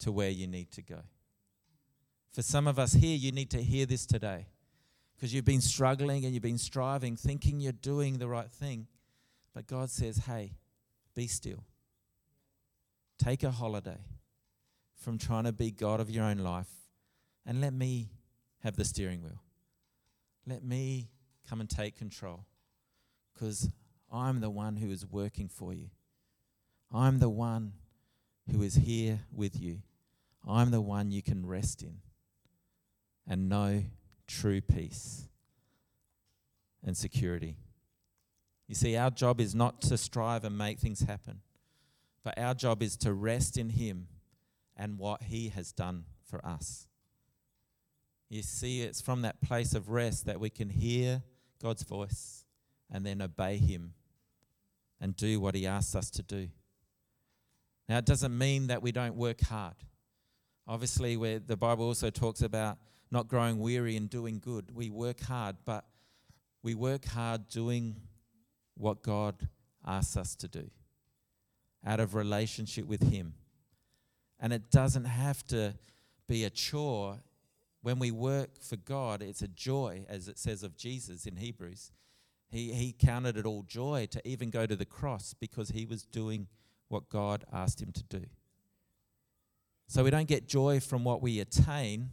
to 0.00 0.10
where 0.10 0.30
you 0.30 0.48
need 0.48 0.72
to 0.72 0.82
go. 0.82 0.98
For 2.32 2.42
some 2.42 2.66
of 2.66 2.80
us 2.80 2.94
here, 2.94 3.16
you 3.16 3.30
need 3.30 3.50
to 3.50 3.62
hear 3.62 3.86
this 3.86 4.04
today 4.04 4.46
because 5.18 5.34
you've 5.34 5.44
been 5.44 5.60
struggling 5.60 6.24
and 6.24 6.32
you've 6.32 6.44
been 6.44 6.58
striving, 6.58 7.16
thinking 7.16 7.58
you're 7.60 7.72
doing 7.72 8.18
the 8.18 8.28
right 8.28 8.50
thing. 8.50 8.86
But 9.52 9.66
God 9.66 9.90
says, 9.90 10.18
hey, 10.18 10.52
be 11.16 11.26
still. 11.26 11.64
Take 13.18 13.42
a 13.42 13.50
holiday 13.50 13.98
from 14.94 15.18
trying 15.18 15.44
to 15.44 15.52
be 15.52 15.72
God 15.72 15.98
of 15.98 16.08
your 16.08 16.24
own 16.24 16.38
life 16.38 16.70
and 17.44 17.60
let 17.60 17.72
me 17.72 18.10
have 18.62 18.76
the 18.76 18.84
steering 18.84 19.22
wheel. 19.22 19.42
Let 20.46 20.62
me 20.62 21.08
come 21.48 21.60
and 21.60 21.68
take 21.68 21.96
control 21.96 22.46
because 23.34 23.70
I'm 24.12 24.38
the 24.40 24.50
one 24.50 24.76
who 24.76 24.90
is 24.90 25.04
working 25.04 25.48
for 25.48 25.72
you. 25.72 25.88
I'm 26.92 27.18
the 27.18 27.28
one 27.28 27.72
who 28.52 28.62
is 28.62 28.76
here 28.76 29.20
with 29.32 29.60
you. 29.60 29.82
I'm 30.46 30.70
the 30.70 30.80
one 30.80 31.10
you 31.10 31.22
can 31.22 31.44
rest 31.44 31.82
in 31.82 31.96
and 33.26 33.48
know 33.48 33.82
true 34.28 34.60
peace 34.60 35.24
and 36.84 36.96
security. 36.96 37.56
You 38.68 38.74
see, 38.74 38.96
our 38.96 39.10
job 39.10 39.40
is 39.40 39.54
not 39.54 39.80
to 39.82 39.96
strive 39.96 40.44
and 40.44 40.56
make 40.56 40.78
things 40.78 41.00
happen, 41.00 41.40
but 42.22 42.38
our 42.38 42.54
job 42.54 42.82
is 42.82 42.96
to 42.98 43.12
rest 43.14 43.56
in 43.56 43.70
Him 43.70 44.06
and 44.76 44.98
what 44.98 45.24
He 45.24 45.48
has 45.48 45.72
done 45.72 46.04
for 46.22 46.44
us. 46.46 46.86
You 48.28 48.42
see, 48.42 48.82
it's 48.82 49.00
from 49.00 49.22
that 49.22 49.40
place 49.40 49.74
of 49.74 49.88
rest 49.88 50.26
that 50.26 50.38
we 50.38 50.50
can 50.50 50.68
hear 50.68 51.22
God's 51.62 51.82
voice 51.82 52.44
and 52.90 53.04
then 53.04 53.22
obey 53.22 53.56
Him 53.56 53.94
and 55.00 55.16
do 55.16 55.40
what 55.40 55.54
He 55.54 55.66
asks 55.66 55.94
us 55.94 56.10
to 56.10 56.22
do. 56.22 56.48
Now, 57.88 57.96
it 57.98 58.04
doesn't 58.04 58.36
mean 58.36 58.66
that 58.66 58.82
we 58.82 58.92
don't 58.92 59.16
work 59.16 59.40
hard. 59.40 59.76
Obviously, 60.66 61.16
where 61.16 61.38
the 61.38 61.56
Bible 61.56 61.86
also 61.86 62.10
talks 62.10 62.42
about 62.42 62.76
not 63.10 63.28
growing 63.28 63.58
weary 63.58 63.96
and 63.96 64.08
doing 64.08 64.38
good. 64.38 64.74
We 64.74 64.90
work 64.90 65.20
hard, 65.20 65.56
but 65.64 65.84
we 66.62 66.74
work 66.74 67.06
hard 67.06 67.48
doing 67.48 67.96
what 68.76 69.02
God 69.02 69.48
asks 69.86 70.16
us 70.16 70.34
to 70.36 70.48
do 70.48 70.70
out 71.86 72.00
of 72.00 72.14
relationship 72.14 72.86
with 72.86 73.10
Him. 73.10 73.34
And 74.40 74.52
it 74.52 74.70
doesn't 74.70 75.04
have 75.04 75.44
to 75.46 75.74
be 76.26 76.44
a 76.44 76.50
chore. 76.50 77.18
When 77.82 77.98
we 77.98 78.10
work 78.10 78.60
for 78.60 78.76
God, 78.76 79.22
it's 79.22 79.42
a 79.42 79.48
joy, 79.48 80.04
as 80.08 80.28
it 80.28 80.38
says 80.38 80.62
of 80.62 80.76
Jesus 80.76 81.26
in 81.26 81.36
Hebrews. 81.36 81.92
He, 82.50 82.72
he 82.72 82.92
counted 82.92 83.36
it 83.36 83.46
all 83.46 83.62
joy 83.62 84.08
to 84.10 84.26
even 84.26 84.50
go 84.50 84.66
to 84.66 84.76
the 84.76 84.84
cross 84.84 85.34
because 85.38 85.70
he 85.70 85.86
was 85.86 86.04
doing 86.04 86.48
what 86.88 87.08
God 87.08 87.44
asked 87.52 87.82
him 87.82 87.92
to 87.92 88.02
do. 88.04 88.24
So 89.86 90.04
we 90.04 90.10
don't 90.10 90.28
get 90.28 90.48
joy 90.48 90.80
from 90.80 91.04
what 91.04 91.22
we 91.22 91.40
attain 91.40 92.10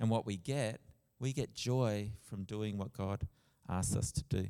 and 0.00 0.10
what 0.10 0.26
we 0.26 0.36
get. 0.36 0.80
We 1.18 1.32
get 1.32 1.54
joy 1.54 2.10
from 2.28 2.44
doing 2.44 2.76
what 2.78 2.92
God 2.92 3.26
asks 3.68 3.96
us 3.96 4.12
to 4.12 4.24
do. 4.24 4.46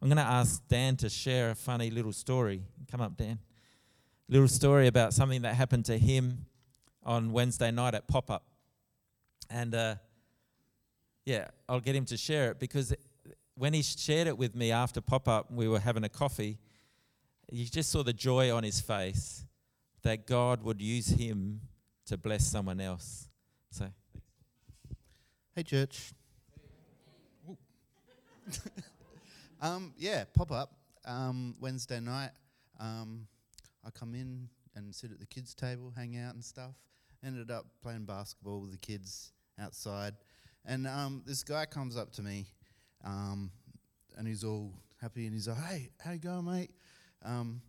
I'm 0.00 0.08
going 0.08 0.16
to 0.16 0.22
ask 0.22 0.66
Dan 0.68 0.96
to 0.96 1.08
share 1.08 1.50
a 1.50 1.54
funny 1.54 1.90
little 1.90 2.12
story. 2.12 2.62
Come 2.90 3.00
up, 3.00 3.16
Dan. 3.16 3.38
Little 4.28 4.48
story 4.48 4.86
about 4.86 5.12
something 5.12 5.42
that 5.42 5.54
happened 5.54 5.84
to 5.86 5.98
him 5.98 6.46
on 7.04 7.32
Wednesday 7.32 7.70
night 7.70 7.94
at 7.94 8.08
Pop 8.08 8.30
Up. 8.30 8.44
And 9.50 9.74
uh, 9.74 9.94
yeah, 11.24 11.48
I'll 11.68 11.80
get 11.80 11.94
him 11.94 12.04
to 12.06 12.16
share 12.16 12.50
it 12.50 12.58
because 12.58 12.94
when 13.54 13.74
he 13.74 13.82
shared 13.82 14.26
it 14.26 14.36
with 14.36 14.54
me 14.56 14.72
after 14.72 15.00
Pop 15.00 15.28
Up, 15.28 15.50
we 15.50 15.68
were 15.68 15.80
having 15.80 16.04
a 16.04 16.08
coffee. 16.08 16.58
You 17.50 17.66
just 17.66 17.90
saw 17.90 18.02
the 18.02 18.12
joy 18.12 18.54
on 18.54 18.64
his 18.64 18.80
face 18.80 19.44
that 20.02 20.26
God 20.26 20.62
would 20.62 20.80
use 20.80 21.08
him 21.08 21.60
to 22.06 22.16
bless 22.16 22.46
someone 22.46 22.80
else. 22.80 23.28
So, 23.70 23.86
hey, 25.54 25.62
church. 25.62 26.12
um, 29.60 29.92
yeah, 29.98 30.24
pop 30.34 30.50
up 30.50 30.72
um, 31.04 31.54
Wednesday 31.60 32.00
night. 32.00 32.30
Um, 32.80 33.26
I 33.84 33.90
come 33.90 34.14
in 34.14 34.48
and 34.74 34.94
sit 34.94 35.10
at 35.10 35.20
the 35.20 35.26
kids' 35.26 35.54
table, 35.54 35.92
hang 35.94 36.16
out 36.16 36.34
and 36.34 36.42
stuff. 36.42 36.72
Ended 37.24 37.50
up 37.50 37.66
playing 37.82 38.04
basketball 38.04 38.60
with 38.60 38.72
the 38.72 38.78
kids 38.78 39.32
outside, 39.60 40.14
and 40.64 40.86
um, 40.86 41.22
this 41.26 41.44
guy 41.44 41.66
comes 41.66 41.96
up 41.96 42.12
to 42.14 42.22
me, 42.22 42.46
um, 43.04 43.50
and 44.16 44.26
he's 44.26 44.42
all 44.42 44.72
happy, 45.00 45.26
and 45.26 45.34
he's 45.34 45.46
like, 45.46 45.62
"Hey, 45.64 45.90
how 46.00 46.12
you 46.12 46.18
going, 46.18 46.46
mate?" 46.46 46.70
Um, 47.24 47.60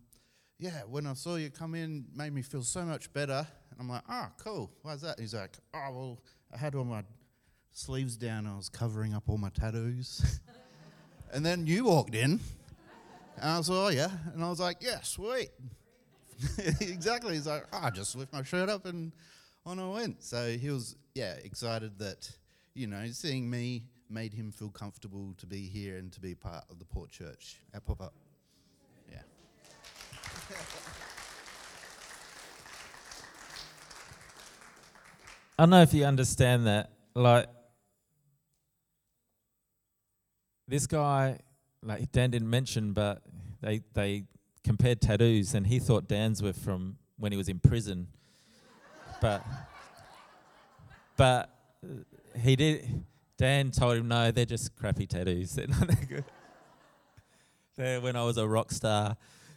yeah, 0.58 0.80
when 0.88 1.06
I 1.06 1.12
saw 1.12 1.36
you 1.36 1.50
come 1.50 1.74
in, 1.74 2.06
made 2.16 2.32
me 2.32 2.42
feel 2.42 2.62
so 2.62 2.82
much 2.82 3.12
better. 3.12 3.46
And 3.70 3.80
I'm 3.80 3.88
like, 3.88 4.02
oh, 4.08 4.28
cool. 4.42 4.70
Why's 4.82 5.02
that? 5.02 5.18
he's 5.18 5.34
like, 5.34 5.56
oh, 5.74 5.88
well, 5.92 6.18
I 6.52 6.56
had 6.56 6.74
all 6.74 6.84
my 6.84 7.02
sleeves 7.74 8.16
down. 8.16 8.46
I 8.46 8.56
was 8.56 8.68
covering 8.68 9.14
up 9.14 9.24
all 9.26 9.36
my 9.36 9.50
tattoos. 9.50 10.40
and 11.32 11.44
then 11.44 11.66
you 11.66 11.84
walked 11.84 12.14
in. 12.14 12.40
And 13.36 13.50
I 13.50 13.58
was 13.58 13.68
like, 13.68 13.78
oh, 13.78 13.88
yeah. 13.88 14.10
And 14.32 14.42
I 14.42 14.48
was 14.48 14.60
like, 14.60 14.78
yeah, 14.80 15.00
sweet. 15.02 15.50
exactly. 16.80 17.34
He's 17.34 17.46
like, 17.46 17.66
oh, 17.72 17.80
I 17.82 17.90
just 17.90 18.16
lift 18.16 18.32
my 18.32 18.42
shirt 18.42 18.68
up 18.68 18.86
and 18.86 19.12
on 19.66 19.78
I 19.78 19.88
went. 19.88 20.22
So 20.22 20.52
he 20.52 20.70
was, 20.70 20.96
yeah, 21.14 21.34
excited 21.42 21.98
that, 21.98 22.30
you 22.74 22.86
know, 22.86 23.04
seeing 23.10 23.50
me 23.50 23.82
made 24.08 24.32
him 24.32 24.52
feel 24.52 24.70
comfortable 24.70 25.34
to 25.38 25.46
be 25.46 25.62
here 25.62 25.96
and 25.96 26.12
to 26.12 26.20
be 26.20 26.34
part 26.34 26.64
of 26.70 26.78
the 26.78 26.84
Port 26.84 27.10
Church 27.10 27.56
at 27.74 27.84
Pop 27.84 28.00
Up. 28.00 28.14
Yeah. 29.10 29.18
I 35.58 35.62
don't 35.62 35.70
know 35.70 35.82
if 35.82 35.92
you 35.94 36.04
understand 36.04 36.66
that. 36.66 36.90
Like, 37.14 37.48
this 40.68 40.86
guy, 40.86 41.40
like 41.82 42.10
Dan 42.12 42.30
didn't 42.30 42.50
mention, 42.50 42.92
but 42.92 43.22
they 43.60 43.82
they 43.94 44.24
compared 44.62 45.00
tattoos, 45.00 45.54
and 45.54 45.66
he 45.66 45.78
thought 45.78 46.08
Dan's 46.08 46.42
were 46.42 46.52
from 46.52 46.96
when 47.18 47.32
he 47.32 47.38
was 47.38 47.48
in 47.48 47.58
prison. 47.58 48.08
but 49.20 49.44
but 51.16 51.50
he 52.36 52.56
did. 52.56 53.04
Dan 53.36 53.72
told 53.72 53.96
him 53.98 54.08
no, 54.08 54.30
they're 54.30 54.44
just 54.44 54.76
crappy 54.76 55.06
tattoos. 55.06 55.52
They're 55.56 55.66
not 55.66 55.88
that 55.88 56.08
good. 56.08 56.24
they're 57.76 58.00
when 58.00 58.14
I 58.14 58.22
was 58.22 58.36
a 58.36 58.46
rock 58.46 58.70
star, 58.70 59.16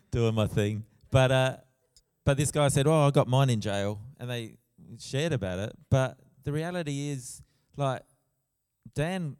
doing 0.09 0.33
my 0.33 0.47
thing. 0.47 0.83
But 1.11 1.31
uh, 1.31 1.57
but 2.25 2.37
this 2.37 2.51
guy 2.51 2.67
said, 2.69 2.87
"Oh, 2.87 3.07
I 3.07 3.11
got 3.11 3.27
mine 3.27 3.51
in 3.51 3.61
jail," 3.61 4.01
and 4.19 4.29
they 4.29 4.57
shared 4.99 5.31
about 5.31 5.59
it. 5.59 5.73
But 5.91 6.17
the 6.43 6.51
reality 6.51 7.09
is, 7.09 7.41
like, 7.75 8.01
Dan, 8.95 9.37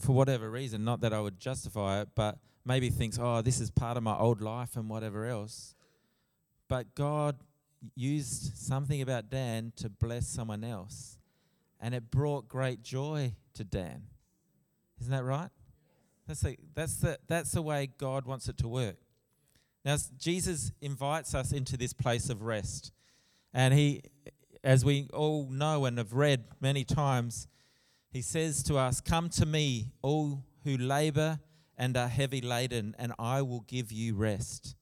for 0.00 0.12
whatever 0.12 0.50
reason, 0.50 0.84
not 0.84 1.00
that 1.00 1.12
I 1.12 1.20
would 1.20 1.38
justify 1.38 2.00
it, 2.00 2.08
but 2.14 2.38
maybe 2.64 2.90
thinks, 2.90 3.18
oh, 3.20 3.42
this 3.42 3.60
is 3.60 3.70
part 3.70 3.96
of 3.96 4.02
my 4.02 4.16
old 4.16 4.40
life 4.40 4.76
and 4.76 4.88
whatever 4.88 5.26
else. 5.26 5.74
But 6.68 6.94
God 6.94 7.36
used 7.94 8.56
something 8.56 9.00
about 9.02 9.30
Dan 9.30 9.72
to 9.76 9.88
bless 9.88 10.26
someone 10.28 10.64
else, 10.64 11.18
and 11.80 11.94
it 11.94 12.10
brought 12.10 12.48
great 12.48 12.82
joy 12.82 13.34
to 13.54 13.64
Dan. 13.64 14.02
Isn't 15.00 15.12
that 15.12 15.24
right? 15.24 15.50
That's 16.26 16.40
the, 16.40 16.56
that's 16.74 16.96
the, 16.96 17.18
that's 17.26 17.52
the 17.52 17.62
way 17.62 17.88
God 17.98 18.26
wants 18.26 18.48
it 18.48 18.58
to 18.58 18.68
work. 18.68 18.96
Now, 19.84 19.96
Jesus 20.18 20.72
invites 20.80 21.34
us 21.34 21.52
into 21.52 21.76
this 21.76 21.92
place 21.92 22.28
of 22.28 22.42
rest. 22.42 22.92
And 23.54 23.72
he, 23.74 24.02
as 24.62 24.84
we 24.84 25.08
all 25.12 25.48
know 25.50 25.86
and 25.86 25.98
have 25.98 26.12
read 26.12 26.44
many 26.60 26.84
times, 26.84 27.48
he 28.10 28.22
says 28.22 28.62
to 28.64 28.76
us, 28.76 29.00
Come 29.00 29.28
to 29.30 29.46
me, 29.46 29.92
all 30.02 30.44
who 30.64 30.76
labor 30.76 31.40
and 31.78 31.96
are 31.96 32.08
heavy 32.08 32.40
laden, 32.40 32.94
and 32.98 33.12
I 33.18 33.42
will 33.42 33.60
give 33.60 33.90
you 33.90 34.14
rest. 34.14 34.76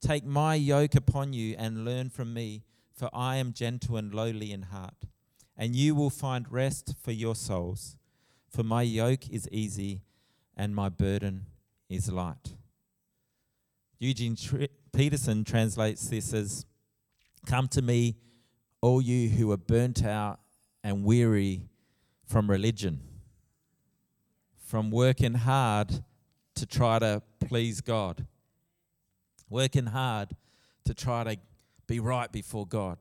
Take 0.00 0.24
my 0.24 0.54
yoke 0.54 0.94
upon 0.94 1.32
you 1.32 1.54
and 1.58 1.84
learn 1.84 2.10
from 2.10 2.34
me, 2.34 2.64
for 2.92 3.08
I 3.12 3.36
am 3.36 3.52
gentle 3.52 3.96
and 3.96 4.12
lowly 4.12 4.52
in 4.52 4.62
heart, 4.62 5.06
and 5.56 5.74
you 5.74 5.94
will 5.94 6.10
find 6.10 6.50
rest 6.50 6.94
for 7.00 7.12
your 7.12 7.34
souls. 7.34 7.96
For 8.50 8.62
my 8.62 8.82
yoke 8.82 9.28
is 9.30 9.48
easy 9.50 10.02
and 10.56 10.74
my 10.74 10.88
burden 10.88 11.46
is 11.88 12.10
light. 12.10 12.54
Eugene 13.98 14.36
Peterson 14.92 15.44
translates 15.44 16.08
this 16.08 16.32
as 16.32 16.66
Come 17.46 17.68
to 17.68 17.82
me, 17.82 18.16
all 18.80 19.00
you 19.00 19.28
who 19.28 19.50
are 19.52 19.56
burnt 19.56 20.04
out 20.04 20.40
and 20.84 21.04
weary 21.04 21.68
from 22.28 22.50
religion, 22.50 23.00
from 24.66 24.90
working 24.90 25.34
hard 25.34 26.04
to 26.54 26.66
try 26.66 26.98
to 26.98 27.22
please 27.40 27.80
God, 27.80 28.26
working 29.48 29.86
hard 29.86 30.36
to 30.84 30.92
try 30.92 31.24
to 31.24 31.38
be 31.86 31.98
right 32.00 32.30
before 32.30 32.66
God. 32.66 32.98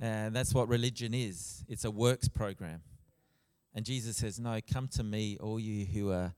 And 0.00 0.34
that's 0.34 0.54
what 0.54 0.68
religion 0.68 1.14
is 1.14 1.64
it's 1.68 1.84
a 1.84 1.90
works 1.90 2.28
program. 2.28 2.80
And 3.74 3.84
Jesus 3.84 4.16
says, 4.16 4.40
No, 4.40 4.58
come 4.72 4.88
to 4.88 5.02
me, 5.02 5.36
all 5.40 5.60
you 5.60 5.84
who 5.84 6.10
are, 6.10 6.32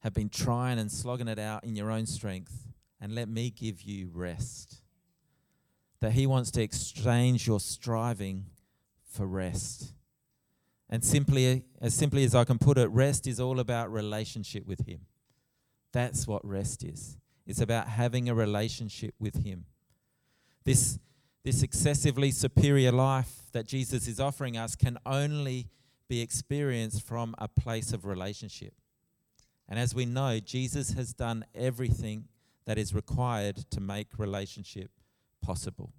have 0.00 0.14
been 0.14 0.28
trying 0.28 0.78
and 0.78 0.90
slogging 0.90 1.28
it 1.28 1.38
out 1.38 1.64
in 1.64 1.76
your 1.76 1.90
own 1.90 2.06
strength, 2.06 2.66
and 3.00 3.14
let 3.14 3.28
me 3.28 3.50
give 3.50 3.82
you 3.82 4.10
rest. 4.12 4.82
That 6.00 6.12
He 6.12 6.26
wants 6.26 6.50
to 6.52 6.62
exchange 6.62 7.46
your 7.46 7.60
striving 7.60 8.46
for 9.04 9.26
rest. 9.26 9.92
And 10.90 11.04
simply, 11.04 11.64
as 11.80 11.94
simply 11.94 12.24
as 12.24 12.34
I 12.34 12.44
can 12.44 12.58
put 12.58 12.78
it, 12.78 12.88
rest 12.88 13.26
is 13.26 13.40
all 13.40 13.60
about 13.60 13.92
relationship 13.92 14.66
with 14.66 14.86
Him. 14.86 15.00
That's 15.92 16.26
what 16.26 16.44
rest 16.46 16.82
is. 16.84 17.18
It's 17.46 17.60
about 17.60 17.88
having 17.88 18.28
a 18.28 18.34
relationship 18.34 19.14
with 19.18 19.44
Him. 19.44 19.66
This, 20.64 20.98
this 21.44 21.62
excessively 21.62 22.30
superior 22.30 22.92
life 22.92 23.50
that 23.52 23.66
Jesus 23.66 24.06
is 24.06 24.20
offering 24.20 24.56
us 24.56 24.74
can 24.74 24.98
only 25.04 25.68
be 26.08 26.20
experienced 26.20 27.02
from 27.02 27.34
a 27.38 27.48
place 27.48 27.92
of 27.92 28.06
relationship. 28.06 28.74
And 29.68 29.78
as 29.78 29.94
we 29.94 30.06
know, 30.06 30.40
Jesus 30.40 30.92
has 30.92 31.12
done 31.12 31.44
everything 31.54 32.28
that 32.64 32.78
is 32.78 32.94
required 32.94 33.56
to 33.70 33.80
make 33.80 34.18
relationship 34.18 34.90
possible. 35.42 35.92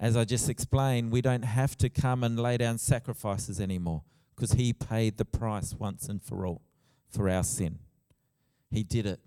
As 0.00 0.16
I 0.16 0.24
just 0.24 0.48
explained, 0.48 1.12
we 1.12 1.20
don't 1.20 1.44
have 1.44 1.76
to 1.78 1.88
come 1.88 2.24
and 2.24 2.40
lay 2.40 2.56
down 2.56 2.78
sacrifices 2.78 3.60
anymore 3.60 4.02
because 4.34 4.52
He 4.52 4.72
paid 4.72 5.18
the 5.18 5.24
price 5.24 5.74
once 5.78 6.08
and 6.08 6.20
for 6.22 6.44
all 6.46 6.62
for 7.10 7.28
our 7.28 7.44
sin. 7.44 7.78
He 8.70 8.82
did 8.82 9.04
it. 9.04 9.20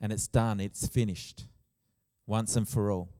And 0.00 0.12
it's 0.12 0.28
done, 0.28 0.60
it's 0.60 0.86
finished 0.86 1.46
once 2.26 2.56
and 2.56 2.68
for 2.68 2.90
all. 2.90 3.10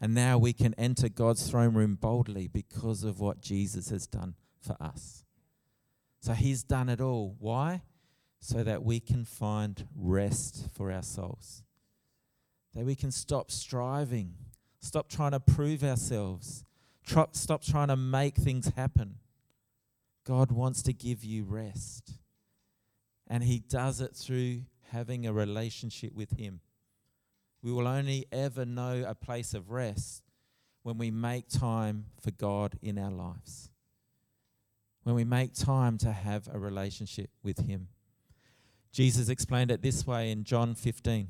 And 0.00 0.14
now 0.14 0.38
we 0.38 0.52
can 0.52 0.74
enter 0.74 1.08
God's 1.08 1.48
throne 1.48 1.74
room 1.74 1.94
boldly 1.94 2.48
because 2.48 3.04
of 3.04 3.20
what 3.20 3.40
Jesus 3.40 3.90
has 3.90 4.06
done 4.06 4.34
for 4.60 4.76
us. 4.80 5.24
So 6.20 6.32
he's 6.32 6.62
done 6.62 6.88
it 6.88 7.00
all. 7.00 7.36
Why? 7.38 7.82
So 8.40 8.62
that 8.62 8.82
we 8.82 8.98
can 8.98 9.24
find 9.24 9.86
rest 9.94 10.68
for 10.74 10.90
our 10.90 11.02
souls. 11.02 11.62
That 12.74 12.84
we 12.84 12.94
can 12.94 13.10
stop 13.10 13.50
striving, 13.50 14.34
stop 14.80 15.08
trying 15.08 15.32
to 15.32 15.40
prove 15.40 15.84
ourselves, 15.84 16.64
stop 17.32 17.62
trying 17.62 17.88
to 17.88 17.96
make 17.96 18.36
things 18.36 18.72
happen. 18.76 19.16
God 20.26 20.50
wants 20.50 20.82
to 20.82 20.92
give 20.92 21.24
you 21.24 21.44
rest. 21.44 22.12
And 23.28 23.44
he 23.44 23.60
does 23.60 24.00
it 24.00 24.16
through 24.16 24.62
having 24.90 25.26
a 25.26 25.32
relationship 25.32 26.12
with 26.12 26.38
him. 26.38 26.60
We 27.62 27.72
will 27.72 27.86
only 27.86 28.26
ever 28.32 28.64
know 28.64 29.04
a 29.06 29.14
place 29.14 29.54
of 29.54 29.70
rest 29.70 30.22
when 30.82 30.98
we 30.98 31.10
make 31.10 31.48
time 31.48 32.06
for 32.20 32.30
God 32.30 32.78
in 32.80 32.98
our 32.98 33.10
lives. 33.10 33.70
When 35.02 35.14
we 35.14 35.24
make 35.24 35.54
time 35.54 35.98
to 35.98 36.12
have 36.12 36.48
a 36.52 36.58
relationship 36.58 37.30
with 37.42 37.66
Him. 37.66 37.88
Jesus 38.92 39.28
explained 39.28 39.70
it 39.70 39.82
this 39.82 40.06
way 40.06 40.30
in 40.30 40.44
John 40.44 40.74
15 40.74 41.28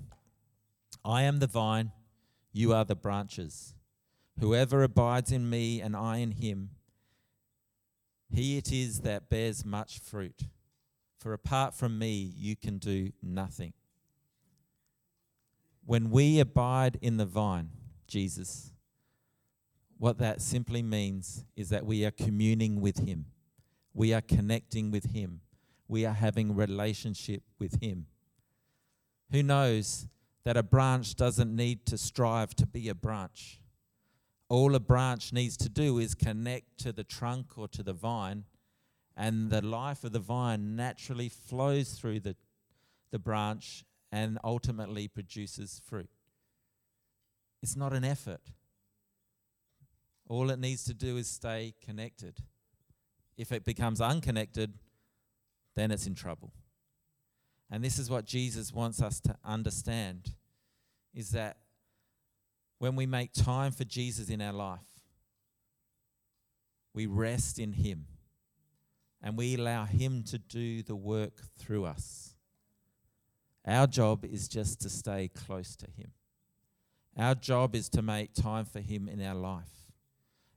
I 1.05 1.23
am 1.23 1.39
the 1.39 1.47
vine, 1.47 1.93
you 2.53 2.73
are 2.73 2.85
the 2.85 2.97
branches. 2.97 3.75
Whoever 4.39 4.83
abides 4.83 5.33
in 5.33 5.49
me 5.51 5.81
and 5.81 5.97
I 5.97 6.19
in 6.19 6.33
him, 6.33 6.71
he 8.33 8.57
it 8.57 8.73
is 8.73 9.01
that 9.01 9.29
bears 9.29 9.65
much 9.65 9.99
fruit. 9.99 10.45
For 11.19 11.33
apart 11.33 11.75
from 11.75 11.99
me, 11.99 12.33
you 12.37 12.57
can 12.57 12.79
do 12.79 13.13
nothing. 13.23 13.75
When 15.85 16.11
we 16.11 16.39
abide 16.39 16.99
in 17.03 17.17
the 17.17 17.27
vine, 17.27 17.71
Jesus, 18.07 18.73
what 19.99 20.19
that 20.19 20.41
simply 20.41 20.83
means 20.83 21.45
is 21.57 21.69
that 21.69 21.85
we 21.85 22.07
are 22.07 22.11
communing 22.11 22.81
with 22.81 23.07
Him. 23.07 23.27
We 23.93 24.15
are 24.15 24.23
connecting 24.23 24.91
with 24.91 25.13
Him. 25.13 25.41
We 25.89 26.07
are 26.07 26.15
having 26.15 26.55
relationship 26.55 27.43
with 27.59 27.83
Him. 27.83 28.07
Who 29.31 29.43
knows 29.43 30.07
that 30.44 30.57
a 30.57 30.62
branch 30.62 31.14
doesn't 31.14 31.55
need 31.55 31.87
to 31.87 31.98
strive 31.98 32.55
to 32.57 32.66
be 32.66 32.88
a 32.88 32.94
branch? 32.94 33.61
All 34.48 34.74
a 34.74 34.81
branch 34.81 35.33
needs 35.33 35.57
to 35.59 35.68
do 35.68 35.98
is 35.98 36.14
connect 36.14 36.79
to 36.79 36.92
the 36.92 37.05
trunk 37.05 37.57
or 37.57 37.68
to 37.68 37.83
the 37.83 37.92
vine, 37.92 38.44
and 39.16 39.50
the 39.50 39.64
life 39.64 40.03
of 40.03 40.12
the 40.12 40.18
vine 40.18 40.74
naturally 40.74 41.29
flows 41.29 41.92
through 41.92 42.20
the, 42.20 42.37
the 43.12 43.18
branch 43.18 43.85
and 44.11 44.38
ultimately 44.42 45.07
produces 45.07 45.81
fruit. 45.85 46.11
It's 47.62 47.76
not 47.76 47.92
an 47.92 48.05
effort. 48.05 48.40
All 50.29 50.50
it 50.50 50.59
needs 50.59 50.85
to 50.85 50.94
do 50.94 51.16
is 51.16 51.29
stay 51.29 51.74
connected. 51.85 52.38
If 53.37 53.53
it 53.53 53.64
becomes 53.64 54.00
unconnected, 54.00 54.74
then 55.76 55.90
it's 55.90 56.07
in 56.07 56.14
trouble. 56.14 56.53
And 57.71 57.85
this 57.85 57.99
is 57.99 58.11
what 58.11 58.25
Jesus 58.25 58.73
wants 58.73 59.01
us 59.01 59.21
to 59.21 59.37
understand 59.45 60.33
is 61.15 61.31
that 61.31 61.59
when 62.79 62.97
we 62.97 63.07
make 63.07 63.33
time 63.33 63.73
for 63.73 63.85
Jesus 63.85 64.29
in 64.29 64.41
our 64.41 64.53
life, 64.53 64.81
we 66.95 67.07
rest 67.07 67.59
in 67.59 67.73
him 67.73 68.07
and 69.23 69.37
we 69.37 69.55
allow 69.55 69.85
him 69.85 70.25
to 70.25 70.39
do 70.39 70.83
the 70.83 70.97
work 70.97 71.41
through 71.59 71.85
us. 71.85 72.31
Our 73.67 73.87
job 73.87 74.25
is 74.25 74.49
just 74.49 74.81
to 74.83 74.89
stay 74.89 75.29
close 75.29 75.77
to 75.77 75.87
Him. 75.87 76.13
Our 77.17 77.35
job 77.35 77.75
is 77.75 77.89
to 77.91 78.03
make 78.03 78.33
time 78.35 78.65
for 78.65 78.81
Him 78.81 79.09
in 79.09 79.23
our 79.23 79.35
life. 79.35 79.93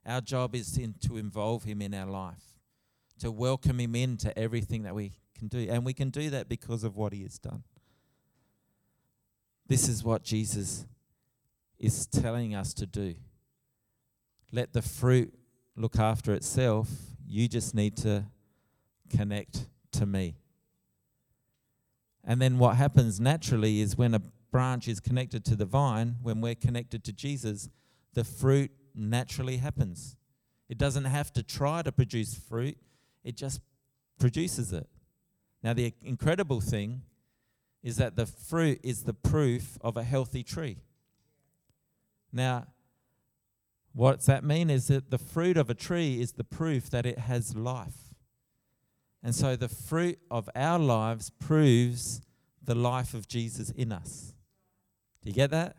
Our 0.06 0.20
job 0.20 0.54
is 0.54 0.72
to, 0.72 1.16
involve 1.16 1.64
Him 1.64 1.82
in 1.82 1.94
our 1.94 2.06
life, 2.06 2.42
to 3.20 3.30
welcome 3.30 3.78
Him 3.78 3.94
into 3.94 4.36
everything 4.38 4.82
that 4.84 4.94
we 4.94 5.12
can 5.48 5.66
do. 5.66 5.70
And 5.70 5.84
we 5.84 5.92
can 5.92 6.10
do 6.10 6.30
that 6.30 6.48
because 6.48 6.84
of 6.84 6.96
what 6.96 7.12
He 7.12 7.22
has 7.22 7.38
done. 7.38 7.62
This 9.66 9.88
is 9.88 10.04
what 10.04 10.22
Jesus 10.22 10.86
is 11.78 12.06
telling 12.06 12.54
us 12.54 12.74
to 12.74 12.86
do. 12.86 13.14
Let 14.52 14.72
the 14.72 14.82
fruit 14.82 15.34
look 15.76 15.98
after 15.98 16.32
itself. 16.34 16.88
You 17.26 17.48
just 17.48 17.74
need 17.74 17.96
to 17.98 18.24
connect 19.14 19.66
to 19.92 20.06
me. 20.06 20.36
And 22.22 22.40
then 22.40 22.58
what 22.58 22.76
happens 22.76 23.20
naturally 23.20 23.80
is 23.80 23.96
when 23.96 24.14
a 24.14 24.22
branch 24.50 24.86
is 24.88 25.00
connected 25.00 25.44
to 25.46 25.56
the 25.56 25.64
vine, 25.64 26.16
when 26.22 26.40
we're 26.40 26.54
connected 26.54 27.04
to 27.04 27.12
Jesus, 27.12 27.68
the 28.14 28.24
fruit 28.24 28.70
naturally 28.94 29.58
happens. 29.58 30.16
It 30.68 30.78
doesn't 30.78 31.04
have 31.04 31.32
to 31.34 31.42
try 31.42 31.82
to 31.82 31.92
produce 31.92 32.34
fruit, 32.34 32.78
it 33.24 33.36
just 33.36 33.60
produces 34.18 34.72
it. 34.72 34.88
Now, 35.64 35.72
the 35.72 35.92
incredible 36.04 36.60
thing 36.60 37.02
is 37.82 37.96
that 37.96 38.14
the 38.14 38.26
fruit 38.26 38.78
is 38.84 39.02
the 39.02 39.14
proof 39.14 39.78
of 39.80 39.96
a 39.96 40.04
healthy 40.04 40.44
tree. 40.44 40.76
Now, 42.32 42.66
what's 43.92 44.26
that 44.26 44.44
mean 44.44 44.70
is 44.70 44.86
that 44.86 45.10
the 45.10 45.18
fruit 45.18 45.56
of 45.56 45.68
a 45.70 45.74
tree 45.74 46.20
is 46.20 46.32
the 46.32 46.44
proof 46.44 46.88
that 46.90 47.06
it 47.06 47.18
has 47.18 47.56
life. 47.56 48.14
And 49.22 49.34
so 49.34 49.56
the 49.56 49.68
fruit 49.68 50.20
of 50.30 50.48
our 50.54 50.78
lives 50.78 51.30
proves 51.30 52.20
the 52.62 52.76
life 52.76 53.12
of 53.12 53.26
Jesus 53.26 53.70
in 53.70 53.90
us. 53.90 54.34
Do 55.22 55.30
you 55.30 55.34
get 55.34 55.50
that? 55.50 55.76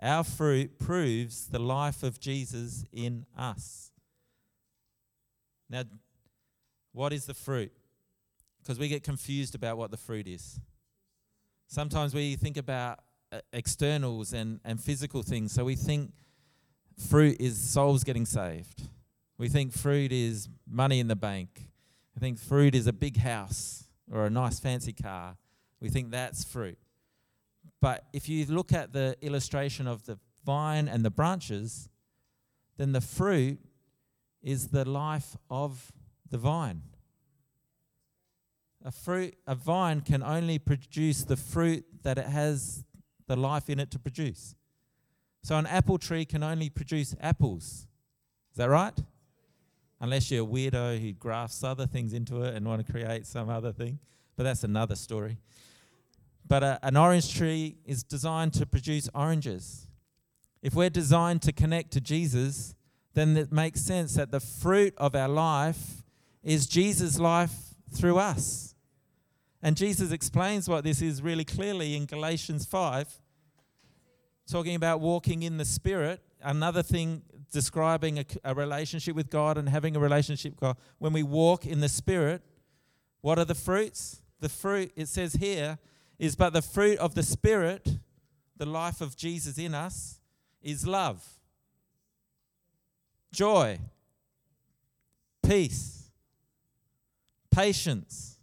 our 0.00 0.24
fruit 0.24 0.78
proves 0.78 1.46
the 1.46 1.58
life 1.58 2.02
of 2.02 2.20
Jesus 2.20 2.84
in 2.92 3.24
us. 3.36 3.92
Now, 5.70 5.84
what 6.92 7.12
is 7.12 7.26
the 7.26 7.34
fruit? 7.34 7.72
Because 8.66 8.80
we 8.80 8.88
get 8.88 9.04
confused 9.04 9.54
about 9.54 9.78
what 9.78 9.92
the 9.92 9.96
fruit 9.96 10.26
is. 10.26 10.58
Sometimes 11.68 12.12
we 12.12 12.34
think 12.34 12.56
about 12.56 12.98
uh, 13.30 13.38
externals 13.52 14.32
and, 14.32 14.58
and 14.64 14.80
physical 14.80 15.22
things. 15.22 15.52
So 15.52 15.64
we 15.64 15.76
think 15.76 16.10
fruit 16.98 17.36
is 17.38 17.56
souls 17.56 18.02
getting 18.02 18.26
saved. 18.26 18.82
We 19.38 19.48
think 19.48 19.72
fruit 19.72 20.10
is 20.10 20.48
money 20.68 20.98
in 20.98 21.06
the 21.06 21.14
bank. 21.14 21.70
I 22.16 22.18
think 22.18 22.40
fruit 22.40 22.74
is 22.74 22.88
a 22.88 22.92
big 22.92 23.18
house 23.18 23.84
or 24.10 24.26
a 24.26 24.30
nice 24.30 24.58
fancy 24.58 24.92
car. 24.92 25.36
We 25.80 25.88
think 25.88 26.10
that's 26.10 26.42
fruit. 26.42 26.78
But 27.80 28.06
if 28.12 28.28
you 28.28 28.46
look 28.46 28.72
at 28.72 28.92
the 28.92 29.16
illustration 29.20 29.86
of 29.86 30.06
the 30.06 30.18
vine 30.44 30.88
and 30.88 31.04
the 31.04 31.10
branches, 31.10 31.88
then 32.78 32.90
the 32.90 33.00
fruit 33.00 33.60
is 34.42 34.68
the 34.68 34.84
life 34.84 35.36
of 35.48 35.92
the 36.28 36.38
vine. 36.38 36.82
A 38.86 38.92
fruit 38.92 39.34
a 39.48 39.56
vine 39.56 40.00
can 40.00 40.22
only 40.22 40.60
produce 40.60 41.24
the 41.24 41.36
fruit 41.36 41.84
that 42.04 42.18
it 42.18 42.26
has 42.26 42.84
the 43.26 43.34
life 43.34 43.68
in 43.68 43.80
it 43.80 43.90
to 43.90 43.98
produce. 43.98 44.54
So 45.42 45.56
an 45.56 45.66
apple 45.66 45.98
tree 45.98 46.24
can 46.24 46.44
only 46.44 46.70
produce 46.70 47.16
apples. 47.20 47.88
Is 48.52 48.58
that 48.58 48.70
right? 48.70 48.96
Unless 50.00 50.30
you're 50.30 50.44
a 50.44 50.46
weirdo 50.46 51.00
who 51.00 51.12
grafts 51.14 51.64
other 51.64 51.84
things 51.84 52.12
into 52.12 52.42
it 52.42 52.54
and 52.54 52.64
want 52.64 52.86
to 52.86 52.92
create 52.92 53.26
some 53.26 53.50
other 53.50 53.72
thing. 53.72 53.98
But 54.36 54.44
that's 54.44 54.62
another 54.62 54.94
story. 54.94 55.38
But 56.46 56.62
a, 56.62 56.78
an 56.84 56.96
orange 56.96 57.34
tree 57.34 57.78
is 57.84 58.04
designed 58.04 58.52
to 58.54 58.66
produce 58.66 59.08
oranges. 59.12 59.88
If 60.62 60.74
we're 60.74 60.90
designed 60.90 61.42
to 61.42 61.52
connect 61.52 61.90
to 61.92 62.00
Jesus, 62.00 62.76
then 63.14 63.36
it 63.36 63.50
makes 63.50 63.80
sense 63.80 64.14
that 64.14 64.30
the 64.30 64.38
fruit 64.38 64.94
of 64.96 65.16
our 65.16 65.28
life 65.28 66.04
is 66.44 66.68
Jesus' 66.68 67.18
life 67.18 67.74
through 67.92 68.18
us. 68.18 68.75
And 69.66 69.76
Jesus 69.76 70.12
explains 70.12 70.68
what 70.68 70.84
this 70.84 71.02
is 71.02 71.20
really 71.20 71.44
clearly 71.44 71.96
in 71.96 72.06
Galatians 72.06 72.64
5, 72.66 73.12
talking 74.48 74.76
about 74.76 75.00
walking 75.00 75.42
in 75.42 75.56
the 75.56 75.64
Spirit. 75.64 76.22
Another 76.40 76.84
thing 76.84 77.22
describing 77.50 78.20
a, 78.20 78.24
a, 78.44 78.54
relationship 78.54 79.16
with 79.16 79.28
God 79.28 79.58
and 79.58 79.68
having 79.68 79.96
a 79.96 79.98
relationship 79.98 80.52
with 80.52 80.60
God. 80.60 80.76
When 80.98 81.12
we 81.12 81.24
walk 81.24 81.66
in 81.66 81.80
the 81.80 81.88
Spirit, 81.88 82.42
what 83.22 83.40
are 83.40 83.44
the 83.44 83.56
fruits? 83.56 84.22
The 84.38 84.48
fruit, 84.48 84.92
it 84.94 85.08
says 85.08 85.32
here, 85.32 85.78
is 86.16 86.36
but 86.36 86.52
the 86.52 86.62
fruit 86.62 87.00
of 87.00 87.16
the 87.16 87.24
Spirit, 87.24 87.98
the 88.56 88.66
life 88.66 89.00
of 89.00 89.16
Jesus 89.16 89.58
in 89.58 89.74
us, 89.74 90.20
is 90.62 90.86
love, 90.86 91.26
joy, 93.32 93.80
peace, 95.42 96.08
patience. 97.50 98.35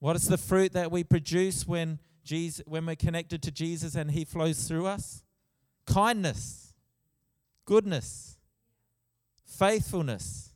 What 0.00 0.16
is 0.16 0.26
the 0.26 0.38
fruit 0.38 0.72
that 0.72 0.90
we 0.90 1.04
produce 1.04 1.66
when, 1.66 1.98
Jesus, 2.24 2.64
when 2.66 2.84
we're 2.86 2.96
connected 2.96 3.42
to 3.42 3.50
Jesus 3.50 3.94
and 3.94 4.10
He 4.10 4.24
flows 4.24 4.66
through 4.66 4.86
us? 4.86 5.22
Kindness, 5.86 6.74
goodness, 7.64 8.38
faithfulness, 9.46 10.50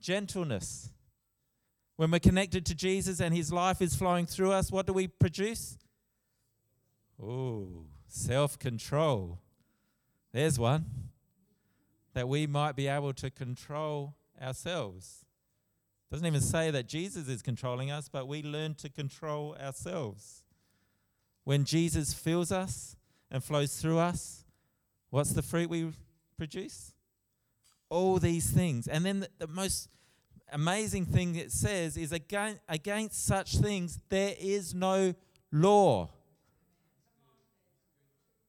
gentleness, 0.00 0.92
when 1.96 2.10
we're 2.10 2.18
connected 2.18 2.66
to 2.66 2.74
Jesus 2.74 3.20
and 3.20 3.34
his 3.34 3.52
life 3.52 3.80
is 3.80 3.94
flowing 3.94 4.26
through 4.26 4.50
us, 4.50 4.72
what 4.72 4.86
do 4.86 4.92
we 4.92 5.06
produce? 5.06 5.78
Oh, 7.22 7.84
self 8.08 8.58
control. 8.58 9.38
There's 10.32 10.58
one. 10.58 10.86
That 12.14 12.28
we 12.28 12.46
might 12.46 12.76
be 12.76 12.88
able 12.88 13.12
to 13.14 13.30
control 13.30 14.16
ourselves. 14.42 15.24
Doesn't 16.12 16.26
even 16.26 16.42
say 16.42 16.70
that 16.70 16.86
Jesus 16.86 17.26
is 17.26 17.40
controlling 17.40 17.90
us, 17.90 18.06
but 18.06 18.28
we 18.28 18.42
learn 18.42 18.74
to 18.74 18.90
control 18.90 19.56
ourselves. 19.58 20.42
When 21.44 21.64
Jesus 21.64 22.12
fills 22.12 22.52
us 22.52 22.96
and 23.30 23.42
flows 23.42 23.76
through 23.76 23.98
us, 23.98 24.44
what's 25.08 25.32
the 25.32 25.40
fruit 25.40 25.70
we 25.70 25.90
produce? 26.36 26.92
All 27.88 28.18
these 28.18 28.50
things. 28.50 28.86
And 28.88 29.06
then 29.06 29.20
the, 29.20 29.28
the 29.38 29.46
most 29.46 29.88
amazing 30.52 31.06
thing 31.06 31.34
it 31.36 31.50
says 31.50 31.96
is 31.96 32.12
against, 32.12 32.60
against 32.68 33.24
such 33.24 33.56
things 33.56 33.98
there 34.10 34.34
is 34.38 34.74
no 34.74 35.14
law. 35.50 36.10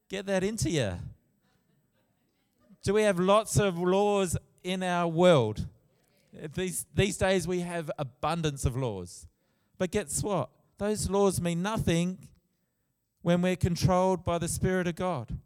Get 0.09 0.25
that 0.25 0.43
into 0.43 0.69
you. 0.69 0.95
Do 2.83 2.93
we 2.93 3.03
have 3.03 3.19
lots 3.19 3.57
of 3.57 3.79
laws 3.79 4.35
in 4.65 4.83
our 4.83 5.07
world? 5.07 5.65
These, 6.55 6.85
these 6.93 7.17
days 7.17 7.47
we 7.47 7.61
have 7.61 7.91
abundance 7.97 8.65
of 8.65 8.75
laws. 8.75 9.27
But 9.77 9.91
guess 9.91 10.23
what? 10.23 10.49
Those 10.77 11.09
laws 11.09 11.39
mean 11.39 11.61
nothing 11.61 12.27
when 13.21 13.41
we're 13.41 13.55
controlled 13.55 14.25
by 14.25 14.37
the 14.37 14.47
Spirit 14.47 14.87
of 14.87 14.95
God, 14.95 15.37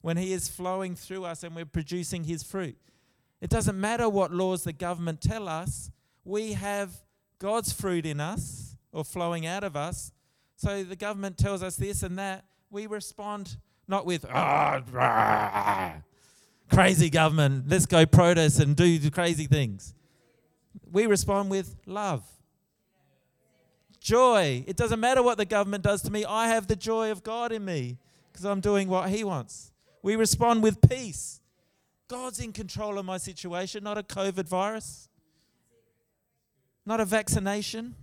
when 0.00 0.16
He 0.16 0.32
is 0.32 0.48
flowing 0.48 0.94
through 0.94 1.24
us 1.24 1.42
and 1.42 1.54
we're 1.54 1.66
producing 1.66 2.24
His 2.24 2.42
fruit. 2.42 2.76
It 3.40 3.50
doesn't 3.50 3.78
matter 3.78 4.08
what 4.08 4.32
laws 4.32 4.64
the 4.64 4.72
government 4.72 5.20
tell 5.20 5.48
us, 5.48 5.90
we 6.24 6.54
have 6.54 6.90
God's 7.38 7.72
fruit 7.72 8.06
in 8.06 8.20
us 8.20 8.76
or 8.92 9.04
flowing 9.04 9.46
out 9.46 9.64
of 9.64 9.76
us. 9.76 10.12
So 10.56 10.82
the 10.82 10.96
government 10.96 11.38
tells 11.38 11.62
us 11.62 11.76
this 11.76 12.02
and 12.02 12.18
that. 12.18 12.44
We 12.70 12.86
respond 12.86 13.56
not 13.86 14.04
with, 14.04 14.26
ah, 14.28 14.82
rah, 14.90 15.92
crazy 16.70 17.08
government, 17.08 17.64
let's 17.68 17.86
go 17.86 18.04
protest 18.04 18.60
and 18.60 18.76
do 18.76 19.10
crazy 19.10 19.46
things. 19.46 19.94
We 20.90 21.06
respond 21.06 21.50
with 21.50 21.76
love. 21.86 22.24
Joy. 24.00 24.64
It 24.66 24.76
doesn't 24.76 25.00
matter 25.00 25.22
what 25.22 25.38
the 25.38 25.44
government 25.44 25.84
does 25.84 26.02
to 26.02 26.10
me, 26.10 26.24
I 26.24 26.48
have 26.48 26.66
the 26.66 26.76
joy 26.76 27.10
of 27.10 27.22
God 27.22 27.52
in 27.52 27.64
me 27.64 27.98
because 28.32 28.44
I'm 28.44 28.60
doing 28.60 28.88
what 28.88 29.10
He 29.10 29.24
wants. 29.24 29.72
We 30.02 30.16
respond 30.16 30.62
with 30.62 30.80
peace. 30.88 31.40
God's 32.06 32.40
in 32.40 32.52
control 32.52 32.98
of 32.98 33.04
my 33.04 33.18
situation, 33.18 33.84
not 33.84 33.98
a 33.98 34.02
COVID 34.02 34.48
virus 34.48 35.08
not 36.88 37.00
a 37.00 37.04
vaccination. 37.04 37.94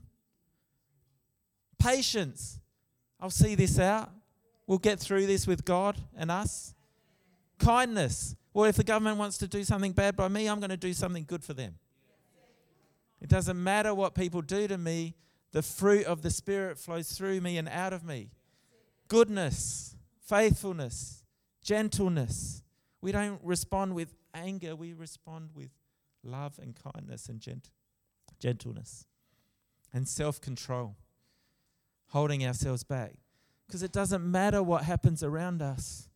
Patience. 1.79 2.59
I'll 3.19 3.31
see 3.31 3.55
this 3.55 3.79
out. 3.79 4.11
We'll 4.67 4.77
get 4.77 4.99
through 4.99 5.25
this 5.25 5.47
with 5.47 5.65
God 5.65 5.97
and 6.15 6.29
us. 6.29 6.75
Kindness. 7.57 8.35
Well, 8.53 8.65
if 8.69 8.75
the 8.75 8.83
government 8.83 9.17
wants 9.17 9.39
to 9.39 9.47
do 9.47 9.63
something 9.63 9.91
bad 9.91 10.15
by 10.15 10.27
me, 10.27 10.47
I'm 10.47 10.59
going 10.59 10.69
to 10.69 10.77
do 10.77 10.93
something 10.93 11.25
good 11.27 11.43
for 11.43 11.55
them. 11.55 11.73
It 13.21 13.29
doesn't 13.29 13.61
matter 13.61 13.93
what 13.93 14.15
people 14.15 14.41
do 14.41 14.67
to 14.67 14.77
me, 14.77 15.15
the 15.51 15.61
fruit 15.61 16.05
of 16.05 16.21
the 16.21 16.29
Spirit 16.29 16.77
flows 16.77 17.11
through 17.11 17.41
me 17.41 17.57
and 17.57 17.69
out 17.69 17.93
of 17.93 18.03
me. 18.03 18.31
Goodness, 19.07 19.95
faithfulness, 20.19 21.23
gentleness. 21.61 22.61
We 23.01 23.11
don't 23.11 23.39
respond 23.43 23.95
with 23.95 24.13
anger, 24.33 24.75
we 24.75 24.93
respond 24.93 25.51
with 25.53 25.69
love 26.23 26.59
and 26.61 26.75
kindness 26.75 27.29
and 27.29 27.39
gentleness 27.39 27.71
gentleness, 28.39 29.05
and 29.93 30.07
self 30.07 30.41
control, 30.41 30.95
holding 32.09 32.45
ourselves 32.45 32.83
back. 32.83 33.13
Because 33.65 33.81
it 33.81 33.91
doesn't 33.91 34.23
matter 34.23 34.61
what 34.61 34.83
happens 34.83 35.23
around 35.23 35.61
us, 35.61 36.07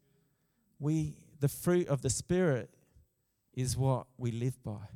we, 0.79 1.15
the 1.39 1.47
fruit 1.47 1.87
of 1.87 2.01
the 2.01 2.09
Spirit 2.09 2.69
is 3.53 3.75
what 3.75 4.05
we 4.17 4.31
live 4.31 4.61
by. 4.63 4.87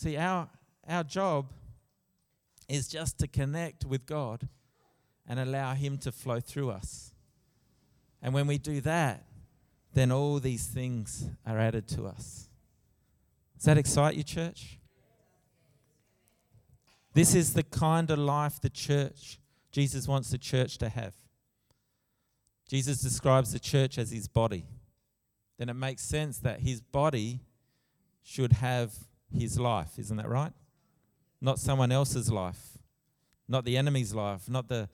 See, 0.00 0.16
our, 0.16 0.48
our 0.88 1.04
job 1.04 1.52
is 2.66 2.88
just 2.88 3.18
to 3.18 3.28
connect 3.28 3.84
with 3.84 4.06
God 4.06 4.48
and 5.28 5.38
allow 5.38 5.74
Him 5.74 5.98
to 5.98 6.10
flow 6.10 6.40
through 6.40 6.70
us. 6.70 7.12
And 8.22 8.32
when 8.32 8.46
we 8.46 8.56
do 8.56 8.80
that, 8.80 9.26
then 9.92 10.10
all 10.10 10.40
these 10.40 10.64
things 10.64 11.28
are 11.44 11.58
added 11.58 11.86
to 11.88 12.06
us. 12.06 12.48
Does 13.56 13.66
that 13.66 13.76
excite 13.76 14.14
you, 14.14 14.22
church? 14.22 14.78
This 17.12 17.34
is 17.34 17.52
the 17.52 17.64
kind 17.64 18.10
of 18.10 18.18
life 18.18 18.58
the 18.58 18.70
church, 18.70 19.38
Jesus 19.70 20.08
wants 20.08 20.30
the 20.30 20.38
church 20.38 20.78
to 20.78 20.88
have. 20.88 21.12
Jesus 22.66 23.02
describes 23.02 23.52
the 23.52 23.60
church 23.60 23.98
as 23.98 24.12
his 24.12 24.28
body. 24.28 24.64
Then 25.58 25.68
it 25.68 25.76
makes 25.76 26.00
sense 26.00 26.38
that 26.38 26.60
his 26.60 26.80
body 26.80 27.40
should 28.22 28.54
have 28.54 28.94
his 29.32 29.58
life, 29.58 29.98
isn't 29.98 30.16
that 30.16 30.28
right? 30.28 30.52
Not 31.40 31.58
someone 31.58 31.92
else's 31.92 32.30
life, 32.30 32.78
not 33.48 33.64
the 33.64 33.76
enemy's 33.76 34.14
life, 34.14 34.48
not 34.48 34.68
the, 34.68 34.88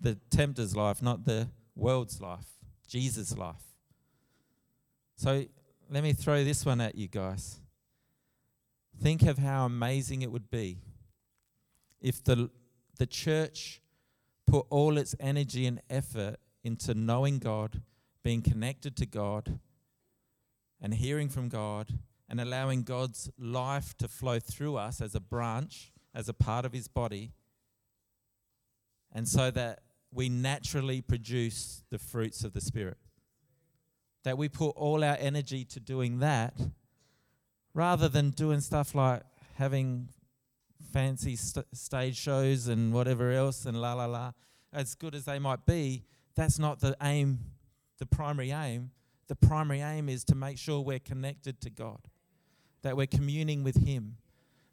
the 0.00 0.16
tempter's 0.30 0.74
life, 0.74 1.02
not 1.02 1.24
the 1.24 1.48
world's 1.76 2.20
life, 2.20 2.46
Jesus' 2.86 3.36
life. 3.36 3.62
So 5.16 5.44
let 5.90 6.02
me 6.02 6.12
throw 6.12 6.42
this 6.44 6.66
one 6.66 6.80
at 6.80 6.94
you 6.94 7.08
guys. 7.08 7.60
Think 9.00 9.22
of 9.22 9.38
how 9.38 9.66
amazing 9.66 10.22
it 10.22 10.30
would 10.30 10.50
be 10.50 10.78
if 12.00 12.22
the, 12.22 12.50
the 12.98 13.06
church 13.06 13.80
put 14.46 14.66
all 14.70 14.98
its 14.98 15.14
energy 15.20 15.66
and 15.66 15.80
effort 15.88 16.36
into 16.64 16.94
knowing 16.94 17.38
God, 17.38 17.80
being 18.22 18.42
connected 18.42 18.96
to 18.96 19.06
God, 19.06 19.58
and 20.80 20.94
hearing 20.94 21.28
from 21.28 21.48
God, 21.48 21.98
and 22.32 22.40
allowing 22.40 22.82
God's 22.82 23.30
life 23.38 23.94
to 23.98 24.08
flow 24.08 24.40
through 24.40 24.76
us 24.76 25.02
as 25.02 25.14
a 25.14 25.20
branch, 25.20 25.92
as 26.14 26.30
a 26.30 26.32
part 26.32 26.64
of 26.64 26.72
His 26.72 26.88
body, 26.88 27.34
and 29.12 29.28
so 29.28 29.50
that 29.50 29.80
we 30.10 30.30
naturally 30.30 31.02
produce 31.02 31.84
the 31.90 31.98
fruits 31.98 32.42
of 32.42 32.54
the 32.54 32.60
Spirit. 32.62 32.96
That 34.24 34.38
we 34.38 34.48
put 34.48 34.70
all 34.70 35.04
our 35.04 35.16
energy 35.20 35.66
to 35.66 35.78
doing 35.78 36.20
that 36.20 36.54
rather 37.74 38.08
than 38.08 38.30
doing 38.30 38.60
stuff 38.60 38.94
like 38.94 39.24
having 39.56 40.08
fancy 40.90 41.36
st- 41.36 41.66
stage 41.74 42.16
shows 42.16 42.66
and 42.66 42.94
whatever 42.94 43.30
else 43.30 43.66
and 43.66 43.78
la 43.78 43.92
la 43.92 44.06
la. 44.06 44.32
As 44.72 44.94
good 44.94 45.14
as 45.14 45.26
they 45.26 45.38
might 45.38 45.66
be, 45.66 46.06
that's 46.34 46.58
not 46.58 46.80
the 46.80 46.96
aim, 47.02 47.40
the 47.98 48.06
primary 48.06 48.52
aim. 48.52 48.92
The 49.28 49.36
primary 49.36 49.82
aim 49.82 50.08
is 50.08 50.24
to 50.24 50.34
make 50.34 50.56
sure 50.56 50.80
we're 50.80 50.98
connected 50.98 51.60
to 51.60 51.70
God, 51.70 52.08
that 52.82 52.96
we're 52.96 53.06
communing 53.06 53.64
with 53.64 53.86
Him, 53.86 54.16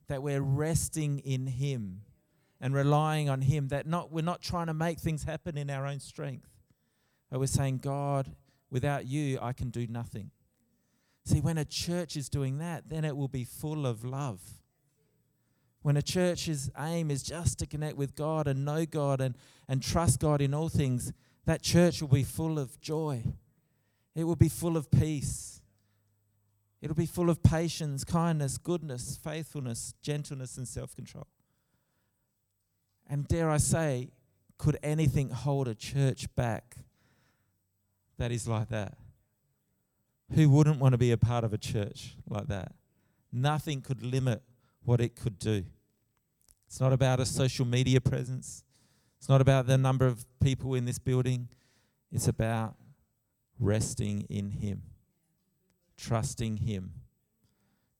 that 0.08 0.22
we're 0.22 0.42
resting 0.42 1.20
in 1.20 1.48
Him 1.48 2.02
and 2.60 2.74
relying 2.74 3.30
on 3.30 3.42
Him, 3.42 3.70
that 3.70 3.88
not, 3.88 4.12
we're 4.12 4.22
not 4.24 4.42
trying 4.42 4.68
to 4.68 4.74
make 4.74 5.00
things 5.00 5.24
happen 5.24 5.58
in 5.58 5.70
our 5.70 5.86
own 5.86 6.00
strength, 6.00 6.50
but 7.30 7.40
we're 7.40 7.48
saying, 7.48 7.78
God, 7.78 8.36
without 8.70 9.06
you, 9.06 9.40
I 9.42 9.54
can 9.54 9.70
do 9.70 9.88
nothing. 9.88 10.32
See, 11.26 11.42
when 11.42 11.58
a 11.58 11.66
church 11.66 12.18
is 12.18 12.30
doing 12.30 12.58
that, 12.58 12.90
then 12.90 13.06
it 13.06 13.16
will 13.16 13.28
be 13.28 13.44
full 13.44 13.86
of 13.86 14.04
love. 14.04 14.42
When 15.82 15.96
a 15.96 16.02
church's 16.02 16.70
aim 16.78 17.10
is 17.10 17.24
just 17.24 17.60
to 17.60 17.66
connect 17.66 17.96
with 17.96 18.16
God 18.16 18.48
and 18.48 18.66
know 18.66 18.86
God 18.86 19.22
and, 19.22 19.36
and 19.68 19.82
trust 19.82 20.20
God 20.20 20.42
in 20.42 20.54
all 20.54 20.70
things, 20.70 21.14
that 21.46 21.62
church 21.62 22.02
will 22.02 22.10
be 22.10 22.24
full 22.24 22.60
of 22.60 22.82
joy. 22.82 23.24
It 24.16 24.26
will 24.26 24.36
be 24.36 24.50
full 24.50 24.76
of 24.76 24.92
peace. 24.92 25.59
It'll 26.82 26.96
be 26.96 27.06
full 27.06 27.30
of 27.30 27.44
patience, 27.44 28.04
kindness, 28.04 28.58
goodness, 28.58 29.20
faithfulness, 29.22 29.94
gentleness, 30.02 30.58
and 30.58 30.68
self 30.68 30.96
control. 30.96 31.28
And 33.08 33.28
dare 33.28 33.50
I 33.50 33.58
say, 33.58 34.12
could 34.58 34.78
anything 34.84 35.30
hold 35.30 35.68
a 35.68 35.76
church 35.76 36.34
back 36.36 36.78
that 38.18 38.32
is 38.32 38.48
like 38.48 38.70
that? 38.70 38.98
Who 40.36 40.50
wouldn't 40.50 40.80
want 40.80 40.94
to 40.94 40.98
be 40.98 41.12
a 41.12 41.18
part 41.18 41.44
of 41.44 41.54
a 41.54 41.58
church 41.58 42.16
like 42.28 42.48
that? 42.48 42.74
Nothing 43.32 43.82
could 43.82 44.04
limit 44.04 44.44
what 44.84 45.02
it 45.02 45.16
could 45.16 45.40
do. 45.40 45.66
It's 46.68 46.80
not 46.80 46.94
about 46.94 47.20
a 47.20 47.26
social 47.26 47.66
media 47.66 48.00
presence. 48.00 48.64
It's 49.18 49.28
not 49.28 49.42
about 49.42 49.66
the 49.66 49.78
number 49.78 50.06
of 50.06 50.26
people 50.40 50.76
in 50.76 50.86
this 50.86 51.00
building. 51.00 51.50
It's 52.12 52.28
about 52.28 52.76
resting 53.60 54.26
in 54.30 54.52
Him, 54.52 54.84
trusting 56.00 56.58
Him. 56.58 56.94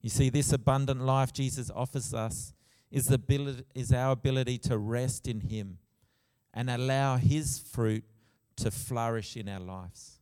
You 0.02 0.10
see, 0.10 0.30
this 0.30 0.54
abundant 0.54 1.02
life 1.02 1.34
Jesus 1.34 1.70
offers 1.76 2.14
us 2.14 2.54
is, 2.90 3.08
the 3.08 3.16
ability, 3.16 3.64
is 3.76 3.92
our 3.92 4.14
ability 4.14 4.58
to 4.60 4.78
rest 4.78 5.28
in 5.28 5.42
Him 5.42 5.78
and 6.54 6.70
allow 6.70 7.18
His 7.18 7.60
fruit 7.60 8.04
to 8.58 8.72
flourish 8.72 9.36
in 9.36 9.50
our 9.50 9.60
lives. 9.60 10.20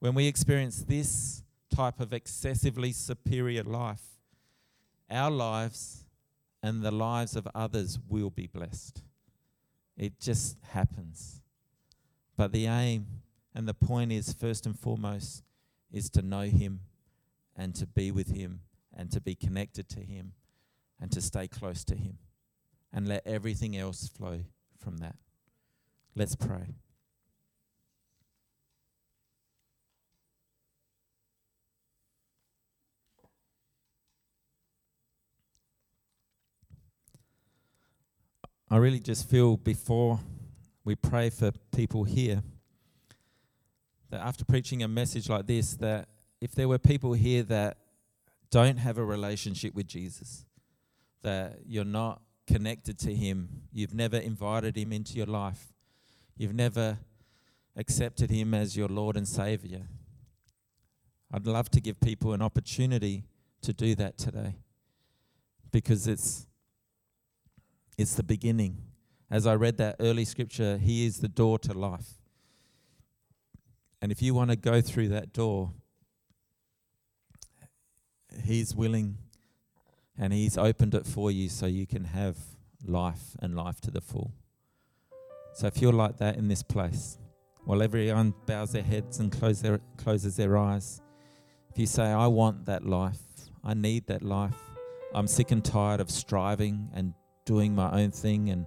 When 0.00 0.14
we 0.14 0.26
experience 0.26 0.82
this 0.82 1.42
type 1.74 2.00
of 2.00 2.12
excessively 2.12 2.92
superior 2.92 3.62
life, 3.62 4.02
our 5.10 5.30
lives 5.30 6.04
and 6.62 6.82
the 6.82 6.90
lives 6.90 7.36
of 7.36 7.48
others 7.54 7.98
will 8.08 8.30
be 8.30 8.46
blessed. 8.46 9.02
It 9.96 10.18
just 10.20 10.56
happens. 10.70 11.40
But 12.36 12.52
the 12.52 12.66
aim 12.66 13.06
and 13.54 13.68
the 13.68 13.74
point 13.74 14.12
is, 14.12 14.32
first 14.32 14.66
and 14.66 14.78
foremost, 14.78 15.42
is 15.92 16.10
to 16.10 16.22
know 16.22 16.42
Him 16.42 16.80
and 17.54 17.74
to 17.76 17.86
be 17.86 18.10
with 18.10 18.34
Him 18.34 18.60
and 18.96 19.10
to 19.12 19.20
be 19.20 19.34
connected 19.34 19.88
to 19.90 20.00
Him 20.00 20.32
and 21.00 21.12
to 21.12 21.20
stay 21.20 21.46
close 21.46 21.84
to 21.84 21.94
Him 21.94 22.18
and 22.92 23.06
let 23.06 23.26
everything 23.26 23.76
else 23.76 24.08
flow 24.08 24.40
from 24.78 24.98
that. 24.98 25.16
Let's 26.14 26.36
pray. 26.36 26.74
I 38.72 38.76
really 38.76 39.00
just 39.00 39.28
feel 39.28 39.58
before 39.58 40.18
we 40.82 40.94
pray 40.94 41.28
for 41.28 41.52
people 41.72 42.04
here 42.04 42.42
that 44.12 44.20
after 44.20 44.44
preaching 44.44 44.82
a 44.82 44.88
message 44.88 45.30
like 45.30 45.46
this 45.46 45.72
that 45.76 46.06
if 46.42 46.52
there 46.52 46.68
were 46.68 46.78
people 46.78 47.14
here 47.14 47.42
that 47.42 47.78
don't 48.50 48.76
have 48.76 48.98
a 48.98 49.04
relationship 49.04 49.74
with 49.74 49.86
Jesus 49.86 50.44
that 51.22 51.60
you're 51.64 51.82
not 51.82 52.20
connected 52.46 52.98
to 52.98 53.14
Him, 53.14 53.62
you've 53.72 53.94
never 53.94 54.18
invited 54.18 54.76
Him 54.76 54.92
into 54.92 55.14
your 55.14 55.26
life, 55.26 55.72
you've 56.36 56.54
never 56.54 56.98
accepted 57.74 58.30
Him 58.30 58.52
as 58.52 58.76
your 58.76 58.88
Lord 58.88 59.16
and 59.16 59.26
Savior. 59.26 59.86
I'd 61.32 61.46
love 61.46 61.70
to 61.70 61.80
give 61.80 61.98
people 61.98 62.34
an 62.34 62.42
opportunity 62.42 63.24
to 63.62 63.72
do 63.72 63.94
that 63.94 64.18
today 64.18 64.56
because 65.70 66.06
it's 66.06 66.46
it's 67.96 68.14
the 68.14 68.22
beginning. 68.22 68.76
As 69.30 69.46
I 69.46 69.54
read 69.54 69.78
that 69.78 69.96
early 70.00 70.26
scripture, 70.26 70.76
He 70.76 71.06
is 71.06 71.20
the 71.20 71.28
door 71.28 71.58
to 71.60 71.72
life. 71.72 72.21
And 74.02 74.10
if 74.10 74.20
you 74.20 74.34
want 74.34 74.50
to 74.50 74.56
go 74.56 74.80
through 74.80 75.08
that 75.10 75.32
door, 75.32 75.70
He's 78.44 78.74
willing 78.74 79.16
and 80.18 80.32
He's 80.32 80.58
opened 80.58 80.94
it 80.94 81.06
for 81.06 81.30
you 81.30 81.48
so 81.48 81.66
you 81.66 81.86
can 81.86 82.04
have 82.06 82.36
life 82.84 83.36
and 83.38 83.54
life 83.54 83.80
to 83.82 83.92
the 83.92 84.00
full. 84.00 84.32
So 85.54 85.68
if 85.68 85.80
you're 85.80 85.92
like 85.92 86.16
that 86.16 86.36
in 86.36 86.48
this 86.48 86.64
place, 86.64 87.16
while 87.64 87.80
everyone 87.80 88.34
bows 88.44 88.72
their 88.72 88.82
heads 88.82 89.20
and 89.20 89.30
close 89.30 89.62
their, 89.62 89.80
closes 89.98 90.34
their 90.36 90.58
eyes, 90.58 91.00
if 91.70 91.78
you 91.78 91.86
say, 91.86 92.04
I 92.04 92.26
want 92.26 92.66
that 92.66 92.84
life, 92.84 93.20
I 93.62 93.74
need 93.74 94.08
that 94.08 94.22
life, 94.22 94.58
I'm 95.14 95.28
sick 95.28 95.52
and 95.52 95.64
tired 95.64 96.00
of 96.00 96.10
striving 96.10 96.90
and 96.92 97.14
doing 97.44 97.74
my 97.74 98.02
own 98.02 98.10
thing 98.10 98.50
and 98.50 98.66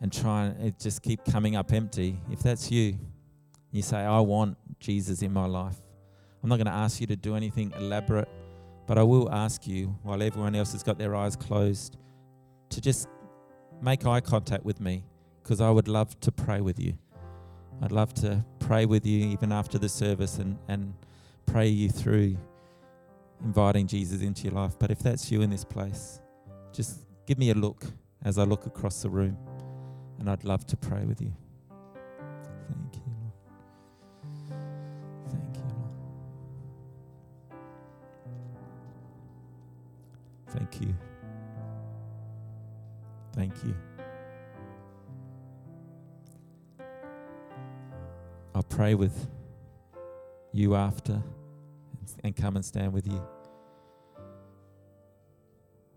and 0.00 0.12
trying 0.12 0.52
it 0.52 0.78
just 0.78 1.02
keep 1.02 1.24
coming 1.26 1.56
up 1.56 1.72
empty. 1.72 2.18
If 2.32 2.40
that's 2.40 2.70
you, 2.70 2.98
you 3.70 3.82
say, 3.82 3.98
I 3.98 4.20
want 4.20 4.56
Jesus 4.78 5.22
in 5.22 5.32
my 5.32 5.46
life. 5.46 5.76
I'm 6.42 6.48
not 6.48 6.56
going 6.56 6.66
to 6.66 6.72
ask 6.72 7.00
you 7.00 7.06
to 7.08 7.16
do 7.16 7.36
anything 7.36 7.72
elaborate. 7.76 8.28
But 8.86 8.98
I 8.98 9.02
will 9.02 9.30
ask 9.30 9.66
you, 9.68 9.96
while 10.02 10.20
everyone 10.20 10.56
else 10.56 10.72
has 10.72 10.82
got 10.82 10.98
their 10.98 11.14
eyes 11.14 11.36
closed, 11.36 11.96
to 12.70 12.80
just 12.80 13.08
make 13.80 14.04
eye 14.06 14.20
contact 14.20 14.64
with 14.64 14.80
me 14.80 15.04
because 15.42 15.60
I 15.60 15.70
would 15.70 15.88
love 15.88 16.18
to 16.20 16.32
pray 16.32 16.60
with 16.60 16.80
you. 16.80 16.94
I'd 17.82 17.92
love 17.92 18.12
to 18.14 18.44
pray 18.58 18.86
with 18.86 19.06
you 19.06 19.26
even 19.28 19.52
after 19.52 19.78
the 19.78 19.88
service 19.88 20.38
and, 20.38 20.58
and 20.68 20.92
pray 21.46 21.68
you 21.68 21.88
through 21.88 22.36
inviting 23.42 23.86
Jesus 23.86 24.22
into 24.22 24.44
your 24.44 24.52
life. 24.52 24.78
But 24.78 24.90
if 24.90 24.98
that's 25.00 25.30
you 25.30 25.42
in 25.42 25.50
this 25.50 25.64
place, 25.64 26.20
just 26.72 27.00
give 27.26 27.38
me 27.38 27.50
a 27.50 27.54
look 27.54 27.84
as 28.24 28.38
I 28.38 28.44
look 28.44 28.66
across 28.66 29.02
the 29.02 29.10
room, 29.10 29.36
and 30.18 30.28
I'd 30.28 30.44
love 30.44 30.66
to 30.66 30.76
pray 30.76 31.04
with 31.04 31.22
you. 31.22 31.32
Thank 32.68 32.96
you. 32.96 33.09
Thank 40.50 40.80
you. 40.80 40.94
Thank 43.32 43.54
you. 43.64 43.74
I'll 48.54 48.64
pray 48.64 48.94
with 48.94 49.28
you 50.52 50.74
after 50.74 51.22
and 52.24 52.34
come 52.34 52.56
and 52.56 52.64
stand 52.64 52.92
with 52.92 53.06
you. 53.06 53.22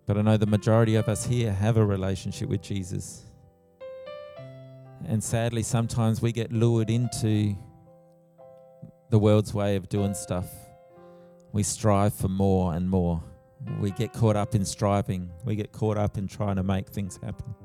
But 0.05 0.17
I 0.17 0.21
know 0.21 0.37
the 0.37 0.45
majority 0.45 0.95
of 0.95 1.09
us 1.09 1.25
here 1.25 1.51
have 1.51 1.77
a 1.77 1.85
relationship 1.85 2.47
with 2.47 2.61
Jesus. 2.61 3.23
And 5.07 5.23
sadly, 5.23 5.63
sometimes 5.63 6.21
we 6.21 6.31
get 6.31 6.51
lured 6.51 6.89
into 6.89 7.55
the 9.09 9.17
world's 9.17 9.53
way 9.53 9.75
of 9.75 9.89
doing 9.89 10.13
stuff. 10.13 10.47
We 11.51 11.63
strive 11.63 12.13
for 12.13 12.27
more 12.27 12.73
and 12.73 12.89
more 12.89 13.23
we 13.79 13.91
get 13.91 14.13
caught 14.13 14.35
up 14.35 14.55
in 14.55 14.65
striving, 14.65 15.29
we 15.45 15.55
get 15.55 15.71
caught 15.71 15.97
up 15.97 16.17
in 16.17 16.27
trying 16.27 16.55
to 16.57 16.63
make 16.63 16.87
things 16.87 17.19
happen. 17.23 17.55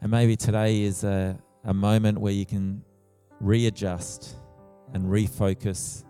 And 0.00 0.10
maybe 0.10 0.36
today 0.36 0.82
is 0.82 1.04
a, 1.04 1.38
a 1.64 1.72
moment 1.72 2.18
where 2.18 2.32
you 2.32 2.44
can 2.44 2.82
readjust 3.40 4.34
and 4.92 5.04
refocus 5.04 6.04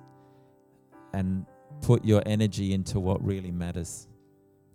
and 1.12 1.46
put 1.82 2.04
your 2.04 2.22
energy 2.26 2.72
into 2.72 3.00
what 3.00 3.24
really 3.24 3.50
matters 3.50 4.08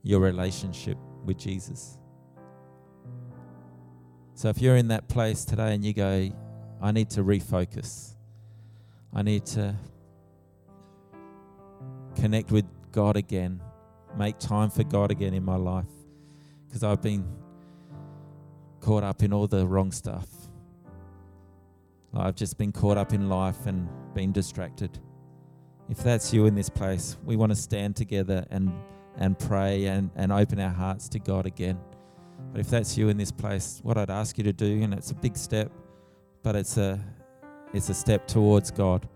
your 0.04 0.20
relationship 0.20 0.98
with 1.26 1.38
Jesus. 1.38 1.98
So 4.36 4.50
if 4.50 4.62
you're 4.62 4.78
in 4.78 4.90
that 4.90 5.08
place 5.08 5.44
today 5.46 5.74
and 5.74 5.84
you 5.84 5.94
go, 5.94 6.30
I 6.82 6.92
need 6.92 7.10
to 7.12 7.24
refocus. 7.24 8.14
I 9.14 9.24
need 9.24 9.46
to 9.48 9.76
connect 12.16 12.52
with 12.52 12.66
God 12.98 13.16
again, 13.16 13.62
make 14.18 14.40
time 14.40 14.72
for 14.72 14.84
God 14.84 15.12
again 15.12 15.36
in 15.36 15.46
my 15.46 15.56
life 15.56 15.86
because 16.66 16.84
I've 16.84 17.00
been 17.00 17.28
caught 18.80 19.04
up 19.04 19.22
in 19.22 19.32
all 19.32 19.46
the 19.46 19.68
wrong 19.68 19.92
stuff. 19.92 20.28
I've 22.12 22.34
just 22.34 22.58
been 22.58 22.72
caught 22.72 22.98
up 22.98 23.14
in 23.14 23.30
life 23.30 23.68
and 23.68 23.88
been 24.16 24.32
distracted. 24.32 24.98
If 25.90 26.00
that's 26.00 26.34
you 26.34 26.48
in 26.48 26.56
this 26.56 26.72
place, 26.72 27.18
we 27.24 27.36
want 27.36 27.52
to 27.52 27.56
stand 27.56 27.96
together 27.96 28.48
and, 28.50 28.74
and 29.16 29.38
pray 29.38 29.86
and, 29.86 30.10
and 30.16 30.32
open 30.32 30.60
our 30.60 30.74
hearts 30.74 31.08
to 31.10 31.20
God 31.20 31.46
again. 31.46 31.80
But 32.52 32.62
if 32.62 32.72
that's 32.72 32.98
you 32.98 33.10
in 33.10 33.18
this 33.18 33.32
place, 33.32 33.80
what 33.84 34.00
I'd 34.00 34.10
ask 34.10 34.40
you 34.40 34.44
to 34.46 34.54
do, 34.54 34.82
and 34.82 34.92
it's 34.96 35.12
a 35.12 35.16
big 35.16 35.38
step, 35.38 35.72
but 36.42 36.56
it's 36.56 36.78
a 36.78 37.00
it's 37.76 37.90
a 37.90 37.94
step 37.94 38.26
towards 38.28 38.72
God. 38.72 39.08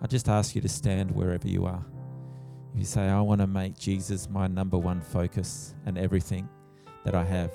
I 0.00 0.06
just 0.06 0.28
ask 0.28 0.54
you 0.54 0.60
to 0.60 0.68
stand 0.68 1.10
wherever 1.10 1.48
you 1.48 1.66
are. 1.66 1.84
If 2.72 2.78
you 2.78 2.84
say, 2.84 3.08
I 3.08 3.20
want 3.20 3.40
to 3.40 3.46
make 3.46 3.78
Jesus 3.78 4.28
my 4.28 4.46
number 4.46 4.78
one 4.78 5.00
focus 5.00 5.74
and 5.86 5.98
everything 5.98 6.48
that 7.04 7.14
I 7.14 7.24
have. 7.24 7.52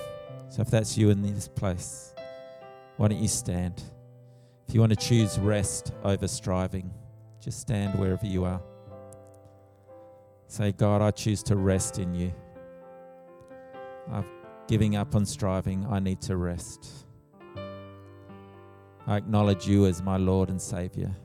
So 0.50 0.62
if 0.62 0.70
that's 0.70 0.98
you 0.98 1.10
in 1.10 1.22
this 1.22 1.48
place, 1.48 2.14
why 2.98 3.08
don't 3.08 3.22
you 3.22 3.28
stand? 3.28 3.82
If 4.68 4.74
you 4.74 4.80
want 4.80 4.92
to 4.92 4.96
choose 4.96 5.40
rest 5.40 5.94
over 6.04 6.28
striving, 6.28 6.92
just 7.42 7.60
stand 7.60 7.98
wherever 8.00 8.26
you 8.26 8.46
are. 8.46 8.62
Say, 10.48 10.72
God, 10.72 11.02
I 11.02 11.12
choose 11.12 11.44
to 11.44 11.56
rest 11.56 12.00
in 12.00 12.14
you. 12.14 12.34
I'm 14.12 14.26
giving 14.68 14.96
up 14.96 15.16
on 15.16 15.26
striving. 15.26 15.86
I 15.90 16.00
need 16.00 16.22
to 16.22 16.38
rest. 16.38 17.06
I 19.08 19.18
acknowledge 19.18 19.68
you 19.68 19.86
as 19.86 20.02
my 20.02 20.18
Lord 20.18 20.50
and 20.50 20.62
Savior. 20.62 21.16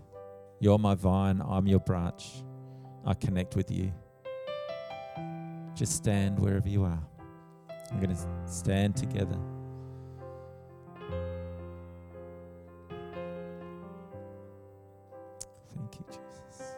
You're 0.59 0.79
my 0.79 0.95
vine, 0.95 1.43
I'm 1.47 1.67
your 1.67 1.81
branch. 1.81 2.43
I 3.05 3.15
connect 3.15 3.57
with 3.57 3.71
you. 3.71 3.93
Just 5.75 5.95
stand 5.97 6.39
wherever 6.39 6.69
you 6.69 6.85
are. 6.85 7.01
I'm 7.91 8.01
going 8.01 8.15
to 8.15 8.27
stand 8.47 8.97
together. 8.97 9.39
Thank 15.75 15.95
you, 15.99 16.05
Jesus. 16.09 16.75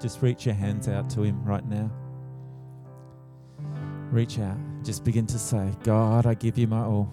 Just 0.00 0.22
reach 0.22 0.44
your 0.44 0.54
hands 0.54 0.88
out 0.88 1.08
to 1.10 1.22
Him 1.22 1.42
right 1.44 1.64
now. 1.66 1.90
Reach 4.10 4.38
out. 4.38 4.58
Just 4.82 5.04
begin 5.04 5.26
to 5.26 5.38
say, 5.38 5.70
God, 5.84 6.26
I 6.26 6.34
give 6.34 6.58
you 6.58 6.66
my 6.66 6.82
all. 6.82 7.12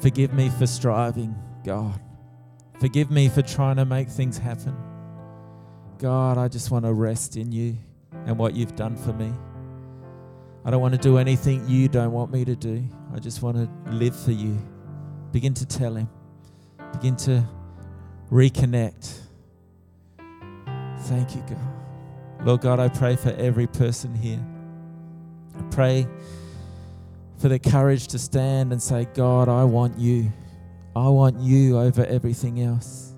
Forgive 0.00 0.32
me 0.32 0.50
for 0.50 0.66
striving, 0.66 1.34
God. 1.64 2.00
Forgive 2.80 3.10
me 3.10 3.28
for 3.28 3.42
trying 3.42 3.76
to 3.76 3.84
make 3.84 4.08
things 4.08 4.38
happen. 4.38 4.76
God, 5.98 6.38
I 6.38 6.46
just 6.46 6.70
want 6.70 6.84
to 6.84 6.92
rest 6.92 7.36
in 7.36 7.50
you 7.50 7.76
and 8.26 8.38
what 8.38 8.54
you've 8.54 8.76
done 8.76 8.96
for 8.96 9.12
me. 9.12 9.32
I 10.64 10.70
don't 10.70 10.80
want 10.80 10.94
to 10.94 11.00
do 11.00 11.18
anything 11.18 11.68
you 11.68 11.88
don't 11.88 12.12
want 12.12 12.30
me 12.30 12.44
to 12.44 12.54
do. 12.54 12.84
I 13.14 13.18
just 13.18 13.42
want 13.42 13.56
to 13.56 13.92
live 13.92 14.14
for 14.14 14.32
you. 14.32 14.56
Begin 15.32 15.54
to 15.54 15.66
tell 15.66 15.94
Him. 15.94 16.08
Begin 16.92 17.16
to 17.16 17.44
reconnect. 18.30 19.18
Thank 21.00 21.34
you, 21.34 21.42
God. 21.48 22.44
Lord 22.44 22.60
God, 22.60 22.78
I 22.78 22.88
pray 22.88 23.16
for 23.16 23.30
every 23.30 23.66
person 23.66 24.14
here. 24.14 24.44
I 25.58 25.62
pray 25.74 26.06
for 27.38 27.48
the 27.48 27.58
courage 27.58 28.08
to 28.08 28.18
stand 28.18 28.72
and 28.72 28.80
say, 28.80 29.06
God, 29.14 29.48
I 29.48 29.64
want 29.64 29.98
you. 29.98 30.30
I 30.98 31.08
want 31.08 31.40
you 31.40 31.78
over 31.78 32.04
everything 32.04 32.60
else. 32.60 33.14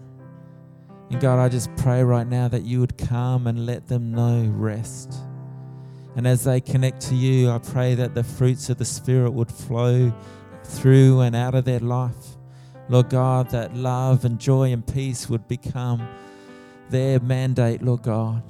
And 1.11 1.20
God, 1.20 1.39
I 1.39 1.49
just 1.49 1.74
pray 1.76 2.03
right 2.05 2.26
now 2.26 2.49
that 2.49 2.62
you 2.62 2.81
would 2.81 2.97
come 2.97 3.47
and 3.47 3.66
let 3.66 3.89
them 3.89 4.12
know 4.12 4.51
rest. 4.55 5.14
And 6.16 6.26
as 6.26 6.45
they 6.45 6.61
connect 6.61 7.01
to 7.03 7.14
you, 7.14 7.51
I 7.51 7.59
pray 7.59 7.95
that 7.95 8.14
the 8.14 8.24
fruits 8.24 8.70
of 8.70 8.78
the 8.78 8.85
Spirit 8.85 9.33
would 9.33 9.51
flow 9.51 10.12
through 10.64 11.20
and 11.20 11.35
out 11.35 11.55
of 11.55 11.64
their 11.64 11.81
life. 11.81 12.37
Lord 12.89 13.09
God, 13.09 13.51
that 13.51 13.74
love 13.76 14.24
and 14.24 14.39
joy 14.39 14.72
and 14.72 14.87
peace 14.87 15.28
would 15.28 15.47
become 15.49 16.07
their 16.91 17.20
mandate, 17.20 17.83
Lord 17.83 18.03
God. 18.03 18.43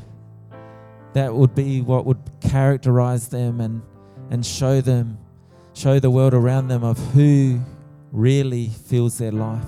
That 1.12 1.34
would 1.34 1.54
be 1.54 1.82
what 1.82 2.06
would 2.06 2.18
characterize 2.40 3.28
them 3.28 3.60
and, 3.60 3.82
and 4.30 4.44
show 4.44 4.80
them 4.80 5.18
show 5.72 5.98
the 5.98 6.10
world 6.10 6.34
around 6.34 6.68
them 6.68 6.84
of 6.84 6.98
who 7.12 7.60
really 8.12 8.68
fills 8.68 9.18
their 9.18 9.32
life. 9.32 9.64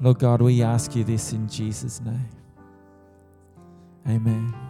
Lord 0.00 0.18
God, 0.18 0.42
we 0.42 0.62
ask 0.62 0.96
you 0.96 1.04
this 1.04 1.32
in 1.32 1.48
Jesus' 1.48 2.00
name. 2.00 2.28
Amen. 4.08 4.61